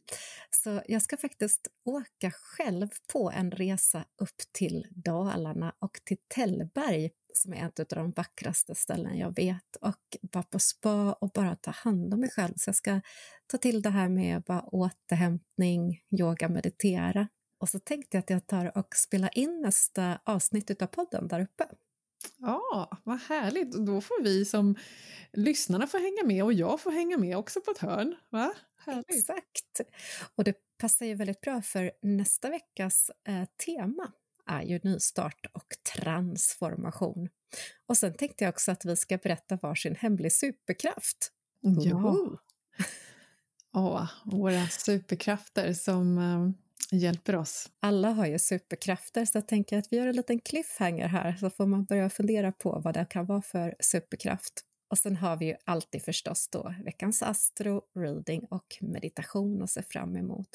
Så 0.50 0.82
jag 0.88 1.02
ska 1.02 1.18
faktiskt 1.18 1.68
åka 1.86 2.32
själv 2.32 2.88
på 3.14 3.32
en 3.32 3.52
resa 3.52 4.06
upp 4.22 4.38
till 4.52 4.88
Dalarna 4.92 5.74
och 5.80 6.02
till 6.04 6.18
Tällberg 6.28 7.12
som 7.34 7.54
är 7.54 7.68
ett 7.68 7.80
av 7.80 7.86
de 7.98 8.12
vackraste 8.12 8.76
ställen 8.76 9.18
jag 9.18 9.36
vet 9.36 9.76
och 9.82 10.18
vara 10.22 10.44
på 10.44 10.60
spa 10.60 11.14
och 11.14 11.30
bara 11.30 11.56
ta 11.56 11.72
hand 11.72 12.14
om 12.14 12.20
mig 12.20 12.30
själv. 12.30 12.54
Så 12.58 12.70
jag 12.70 12.76
ska 12.76 13.02
ta 13.48 13.58
till 13.58 13.82
det 13.82 13.90
här 13.90 14.10
med 14.10 14.42
bara 14.42 14.62
återhämtning, 14.62 16.02
yoga, 16.20 16.50
meditera 16.50 17.28
och 17.60 17.70
så 17.70 17.80
tänkte 17.80 18.18
jag 18.18 18.20
att 18.20 18.30
jag 18.30 18.48
tar 18.48 18.78
och 18.78 18.96
spelar 18.96 19.38
in 19.38 19.62
nästa 19.62 20.20
avsnitt 20.24 20.82
av 20.82 20.88
podden 20.88 21.28
där 21.28 21.42
uppe. 21.42 21.68
Ja, 22.38 22.98
vad 23.04 23.20
härligt. 23.20 23.72
Då 23.72 24.02
får 24.02 24.24
vi 24.24 24.46
som 24.46 24.76
lyssnarna 25.34 25.88
få 25.88 25.98
hänga 25.98 26.24
med 26.26 26.44
och 26.44 26.54
jag 26.54 26.82
får 26.82 26.92
hänga 26.92 27.18
med 27.18 27.38
också 27.38 27.62
på 27.62 27.72
ett 27.72 27.78
hörn. 27.78 28.16
Va? 28.30 28.54
Härligt. 28.86 29.10
Exakt. 29.10 29.82
Och 30.36 30.44
det 30.44 30.56
passar 30.78 31.06
ju 31.06 31.16
väldigt 31.16 31.42
bra 31.42 31.62
för 31.62 31.92
nästa 32.02 32.50
veckas 32.50 33.12
eh, 33.28 33.46
tema 33.66 34.12
är 34.46 34.62
ju 34.62 34.80
nystart 34.84 35.46
och 35.54 35.68
transformation. 35.96 37.30
Och 37.86 37.98
sen 37.98 38.14
tänkte 38.14 38.44
jag 38.44 38.50
också 38.50 38.72
att 38.72 38.86
vi 38.86 38.96
ska 38.96 39.18
berätta 39.18 39.60
varsin 39.62 39.96
hemlig 39.96 40.32
superkraft. 40.32 41.32
Ja. 41.62 42.18
Åh, 43.74 44.10
våra 44.26 44.68
superkrafter 44.68 45.74
som 45.74 46.18
eh, 46.18 46.50
hjälper 46.92 47.36
oss. 47.36 47.70
Alla 47.80 48.10
har 48.10 48.26
ju 48.26 48.40
superkrafter, 48.40 49.26
så 49.26 49.38
jag 49.38 49.48
tänker 49.48 49.78
att 49.78 49.88
vi 49.92 49.98
gör 49.98 50.08
en 50.08 50.16
liten 50.16 50.40
cliffhanger 50.40 51.08
här, 51.08 51.36
så 51.40 51.50
får 51.50 51.66
man 51.66 51.86
börja 51.86 52.10
fundera 52.10 52.52
på 52.52 52.82
vad 52.84 52.94
det 52.94 53.06
kan 53.10 53.26
vara 53.26 53.42
för 53.42 53.76
superkraft. 53.80 54.54
Och 54.92 54.98
sen 54.98 55.16
har 55.16 55.38
vi 55.38 55.46
ju 55.46 55.56
alltid 55.66 56.04
förstås 56.04 56.50
då 56.52 56.74
veckans 56.86 57.24
astro, 57.24 57.82
reading 58.00 58.46
och 58.50 58.78
meditation 58.82 59.64
att 59.64 59.70
se 59.70 59.84
fram 59.84 60.16
emot. 60.16 60.50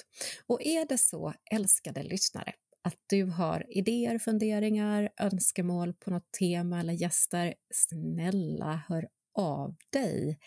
Och 0.46 0.62
är 0.62 0.86
det 0.88 0.98
så, 0.98 1.34
älskade 1.50 2.02
lyssnare, 2.02 2.52
att 2.82 2.98
du 3.06 3.24
har 3.24 3.66
idéer, 3.68 4.18
funderingar, 4.18 5.08
önskemål 5.20 5.94
på 5.94 6.10
något 6.10 6.32
tema 6.38 6.80
eller 6.80 6.92
gäster, 6.92 7.54
snälla 7.74 8.82
hör 8.88 9.08
av 9.34 9.74
dig 9.92 10.38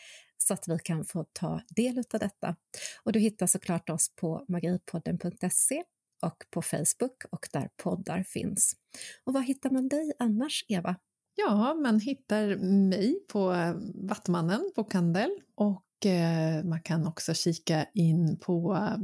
så 0.47 0.53
att 0.53 0.67
vi 0.67 0.79
kan 0.79 1.05
få 1.05 1.25
ta 1.33 1.61
del 1.69 1.97
av 1.97 2.19
detta. 2.19 2.55
Och 3.03 3.11
du 3.11 3.19
hittar 3.19 3.47
såklart 3.47 3.89
oss 3.89 4.15
på 4.15 4.45
magipodden.se 4.47 5.83
och 6.21 6.43
på 6.51 6.61
Facebook 6.61 7.23
och 7.31 7.49
där 7.53 7.69
poddar 7.83 8.23
finns. 8.23 8.75
Och 9.23 9.33
var 9.33 9.41
hittar 9.41 9.69
man 9.69 9.87
dig 9.87 10.13
annars, 10.19 10.65
Eva? 10.67 10.95
Ja, 11.35 11.73
man 11.73 11.99
hittar 11.99 12.55
mig 12.89 13.19
på 13.27 13.53
eh, 13.53 13.75
Vattmannen 13.95 14.71
bokhandel 14.75 15.29
och 15.55 16.05
eh, 16.05 16.63
man 16.63 16.81
kan 16.81 17.07
också 17.07 17.33
kika 17.33 17.85
in 17.93 18.37
på 18.39 18.75
eh, 18.75 18.97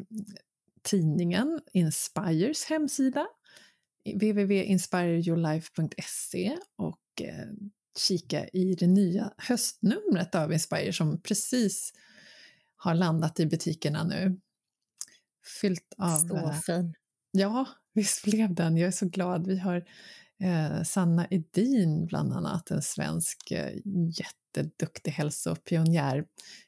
tidningen 0.83 1.61
Inspires 1.73 2.65
hemsida 2.65 3.27
www.inspireyourlife.se 4.05 6.57
och 6.75 7.21
eh, 7.21 7.47
kika 7.99 8.47
i 8.47 8.75
det 8.75 8.87
nya 8.87 9.33
höstnumret 9.37 10.35
av 10.35 10.53
Inspire 10.53 10.93
som 10.93 11.21
precis 11.21 11.93
har 12.75 12.95
landat 12.95 13.39
i 13.39 13.45
butikerna 13.45 14.03
nu. 14.03 14.39
Fyllt 15.61 15.93
av... 15.97 16.17
Så 16.17 16.37
eh, 16.37 16.59
fin. 16.59 16.93
Ja, 17.31 17.67
visst 17.93 18.23
blev 18.23 18.53
den. 18.53 18.77
Jag 18.77 18.87
är 18.87 18.91
så 18.91 19.05
glad. 19.05 19.47
Vi 19.47 19.57
har 19.57 19.85
eh, 20.43 20.83
Sanna 20.83 21.27
Edin 21.29 22.05
bland 22.05 22.33
annat, 22.33 22.71
en 22.71 22.81
svensk 22.81 23.51
eh, 23.51 23.73
jätteduktig 24.19 25.11
hälsopionjär 25.11 26.25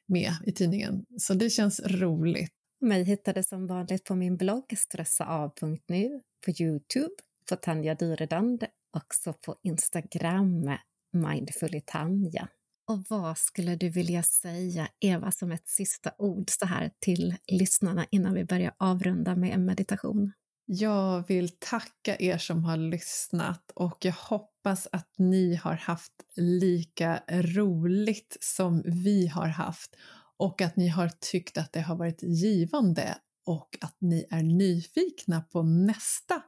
med 0.08 0.34
i 0.46 0.52
tidningen. 0.52 1.06
Så 1.18 1.34
det 1.34 1.50
känns 1.50 1.80
roligt. 1.80 2.52
Mig 2.82 3.04
hittade 3.04 3.44
som 3.44 3.68
vanligt 3.68 4.04
på 4.04 4.16
min 4.16 4.38
blogg 4.38 4.74
stressaav.nu, 4.78 6.22
på 6.46 6.64
Youtube, 6.64 7.16
på 7.50 7.56
Tanja 7.56 7.96
Dyredand, 7.96 8.64
också 8.94 9.34
på 9.34 9.56
Instagram 9.64 10.70
Mindfully 11.16 11.82
Tanja. 11.86 12.48
Och 12.88 13.06
vad 13.10 13.38
skulle 13.38 13.76
du 13.76 13.90
vilja 13.90 14.24
säga, 14.24 14.88
Eva, 15.00 15.32
som 15.32 15.52
ett 15.52 15.68
sista 15.68 16.12
ord 16.18 16.50
så 16.50 16.66
här 16.66 16.92
till 17.00 17.36
lyssnarna 17.48 18.06
innan 18.12 18.34
vi 18.34 18.46
börjar 18.46 18.74
avrunda 18.78 19.36
med 19.36 19.54
en 19.54 19.66
meditation? 19.66 20.32
Jag 20.66 21.28
vill 21.28 21.50
tacka 21.60 22.16
er 22.20 22.38
som 22.38 22.64
har 22.64 22.78
lyssnat 22.78 23.72
och 23.76 24.06
jag 24.06 24.14
hoppas 24.14 24.88
att 24.92 25.14
ni 25.18 25.56
har 25.56 25.74
haft 25.74 26.14
lika 26.36 27.24
roligt 27.30 28.38
som 28.42 28.84
vi 28.86 29.28
har 29.28 29.48
haft 29.48 29.96
och 30.38 30.62
att 30.62 30.76
ni 30.76 30.88
har 30.88 31.10
tyckt 31.20 31.58
att 31.58 31.74
det 31.74 31.82
har 31.82 31.96
varit 31.96 32.24
givande 32.24 33.18
och 33.46 33.78
att 33.82 33.96
ni 34.00 34.26
är 34.30 34.44
nyfikna 34.44 35.42
på 35.42 35.64
nästa 35.64 36.42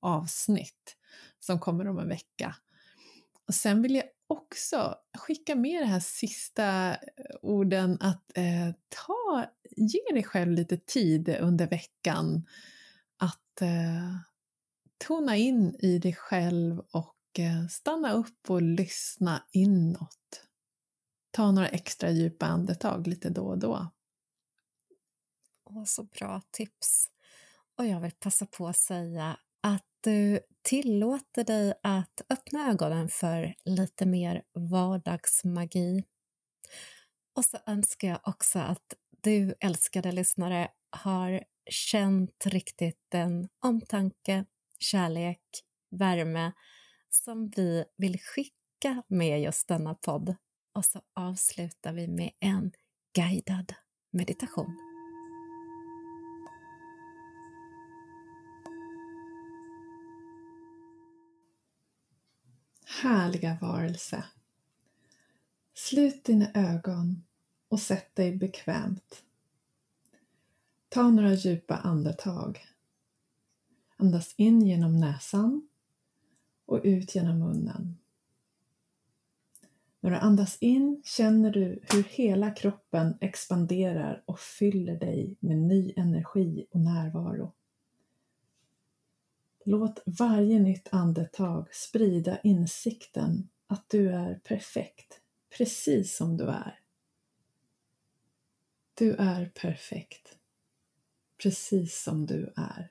avsnitt 0.00 0.96
som 1.40 1.58
kommer 1.60 1.88
om 1.88 1.98
en 1.98 2.08
vecka. 2.08 2.56
Och 3.50 3.54
sen 3.54 3.82
vill 3.82 3.94
jag 3.94 4.04
också 4.26 4.94
skicka 5.18 5.54
med 5.54 5.82
det 5.82 5.86
här 5.86 6.00
sista 6.00 6.90
eh, 6.90 6.96
orden 7.42 7.98
att 8.00 8.36
eh, 8.36 8.74
ta, 8.88 9.46
ge 9.76 10.00
dig 10.12 10.22
själv 10.22 10.52
lite 10.52 10.76
tid 10.76 11.28
under 11.28 11.66
veckan 11.66 12.46
att 13.16 13.62
eh, 13.62 14.16
tona 14.98 15.36
in 15.36 15.76
i 15.78 15.98
dig 15.98 16.14
själv 16.14 16.78
och 16.78 17.38
eh, 17.38 17.66
stanna 17.66 18.12
upp 18.12 18.50
och 18.50 18.62
lyssna 18.62 19.42
inåt. 19.52 20.42
Ta 21.30 21.50
några 21.50 21.68
extra 21.68 22.10
djupa 22.10 22.46
andetag 22.46 23.06
lite 23.06 23.30
då 23.30 23.46
och 23.46 23.58
då. 23.58 23.90
Åh, 25.64 25.84
så 25.84 26.02
bra 26.02 26.42
tips! 26.50 27.10
Och 27.78 27.86
jag 27.86 28.00
vill 28.00 28.12
passa 28.12 28.46
på 28.46 28.68
att 28.68 28.76
säga 28.76 29.36
att 29.60 29.89
du 30.00 30.40
tillåter 30.62 31.44
dig 31.44 31.74
att 31.82 32.20
öppna 32.30 32.70
ögonen 32.70 33.08
för 33.08 33.54
lite 33.64 34.06
mer 34.06 34.42
vardagsmagi. 34.54 36.04
Och 37.36 37.44
så 37.44 37.58
önskar 37.66 38.08
jag 38.08 38.20
också 38.22 38.58
att 38.58 38.94
du, 39.22 39.54
älskade 39.60 40.12
lyssnare, 40.12 40.68
har 40.90 41.44
känt 41.70 42.46
riktigt 42.46 43.00
den 43.08 43.48
omtanke, 43.64 44.44
kärlek, 44.78 45.42
värme 45.90 46.52
som 47.10 47.50
vi 47.56 47.84
vill 47.96 48.20
skicka 48.20 49.02
med 49.08 49.42
just 49.42 49.68
denna 49.68 49.94
podd. 49.94 50.36
Och 50.74 50.84
så 50.84 51.00
avslutar 51.14 51.92
vi 51.92 52.08
med 52.08 52.30
en 52.40 52.72
guidad 53.14 53.74
meditation. 54.12 54.89
Härliga 63.02 63.58
varelse. 63.60 64.24
Slut 65.74 66.24
dina 66.24 66.50
ögon 66.54 67.24
och 67.68 67.80
sätt 67.80 68.16
dig 68.16 68.36
bekvämt. 68.36 69.22
Ta 70.88 71.10
några 71.10 71.34
djupa 71.34 71.76
andetag. 71.76 72.60
Andas 73.96 74.34
in 74.36 74.66
genom 74.66 75.00
näsan 75.00 75.68
och 76.66 76.80
ut 76.84 77.14
genom 77.14 77.38
munnen. 77.38 77.98
När 80.00 80.10
du 80.10 80.16
andas 80.16 80.58
in 80.60 81.02
känner 81.04 81.50
du 81.50 81.80
hur 81.92 82.02
hela 82.02 82.50
kroppen 82.50 83.18
expanderar 83.20 84.22
och 84.26 84.40
fyller 84.40 84.96
dig 84.96 85.36
med 85.40 85.56
ny 85.56 85.92
energi 85.96 86.66
och 86.70 86.80
närvaro. 86.80 87.52
Låt 89.64 90.02
varje 90.06 90.58
nytt 90.58 90.88
andetag 90.92 91.74
sprida 91.74 92.40
insikten 92.40 93.48
att 93.66 93.84
du 93.88 94.10
är 94.10 94.34
perfekt, 94.34 95.20
precis 95.56 96.16
som 96.16 96.36
du 96.36 96.44
är. 96.44 96.80
Du 98.94 99.14
är 99.14 99.46
perfekt, 99.46 100.38
precis 101.42 102.02
som 102.02 102.26
du 102.26 102.52
är. 102.56 102.90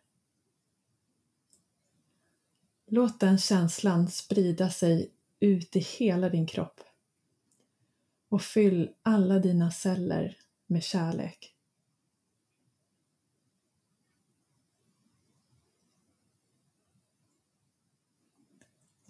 Låt 2.85 3.19
den 3.19 3.37
känslan 3.37 4.07
sprida 4.09 4.69
sig 4.69 5.11
ut 5.39 5.75
i 5.75 5.79
hela 5.79 6.29
din 6.29 6.47
kropp 6.47 6.81
och 8.29 8.41
fyll 8.41 8.93
alla 9.01 9.39
dina 9.39 9.71
celler 9.71 10.37
med 10.67 10.83
kärlek. 10.83 11.55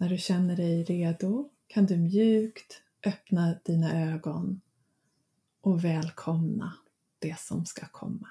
När 0.00 0.08
du 0.08 0.18
känner 0.18 0.56
dig 0.56 0.84
redo 0.84 1.50
kan 1.66 1.86
du 1.86 1.96
mjukt 1.96 2.82
öppna 3.06 3.54
dina 3.64 4.12
ögon 4.12 4.60
och 5.60 5.84
välkomna 5.84 6.74
det 7.18 7.40
som 7.40 7.66
ska 7.66 7.86
komma. 7.86 8.28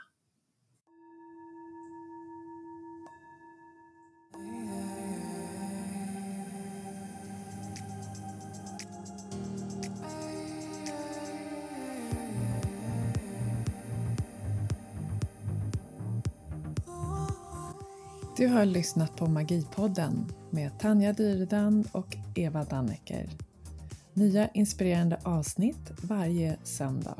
Du 18.39 18.47
har 18.47 18.65
lyssnat 18.65 19.15
på 19.15 19.25
Magipodden 19.25 20.33
med 20.49 20.79
Tanja 20.79 21.13
Dyredand 21.13 21.89
och 21.91 22.17
Eva 22.35 22.63
Dannecker. 22.63 23.29
Nya 24.13 24.47
inspirerande 24.47 25.19
avsnitt 25.23 25.91
varje 26.01 26.57
söndag. 26.63 27.17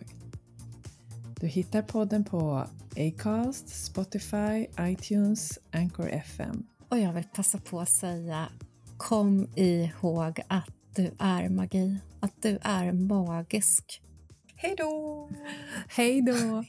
Du 1.40 1.48
hittar 1.48 1.82
podden 1.82 2.24
på 2.24 2.68
Acast, 2.98 3.86
Spotify, 3.86 4.68
iTunes, 4.80 5.60
Anchor 5.72 6.10
FM. 6.10 6.64
Och 6.90 7.00
jag 7.00 7.14
vill 7.14 7.28
passa 7.34 7.58
på 7.58 7.80
att 7.80 7.96
säga 7.96 8.50
Kom 8.98 9.48
ihåg 9.56 10.42
att 10.48 10.70
du 10.96 11.12
är 11.20 11.50
magi, 11.50 11.98
att 12.20 12.42
du 12.42 12.60
är 12.62 12.92
magisk. 12.92 14.02
Hej 14.56 14.76
då! 14.78 15.30
Hej 15.88 16.22
då! 16.22 16.64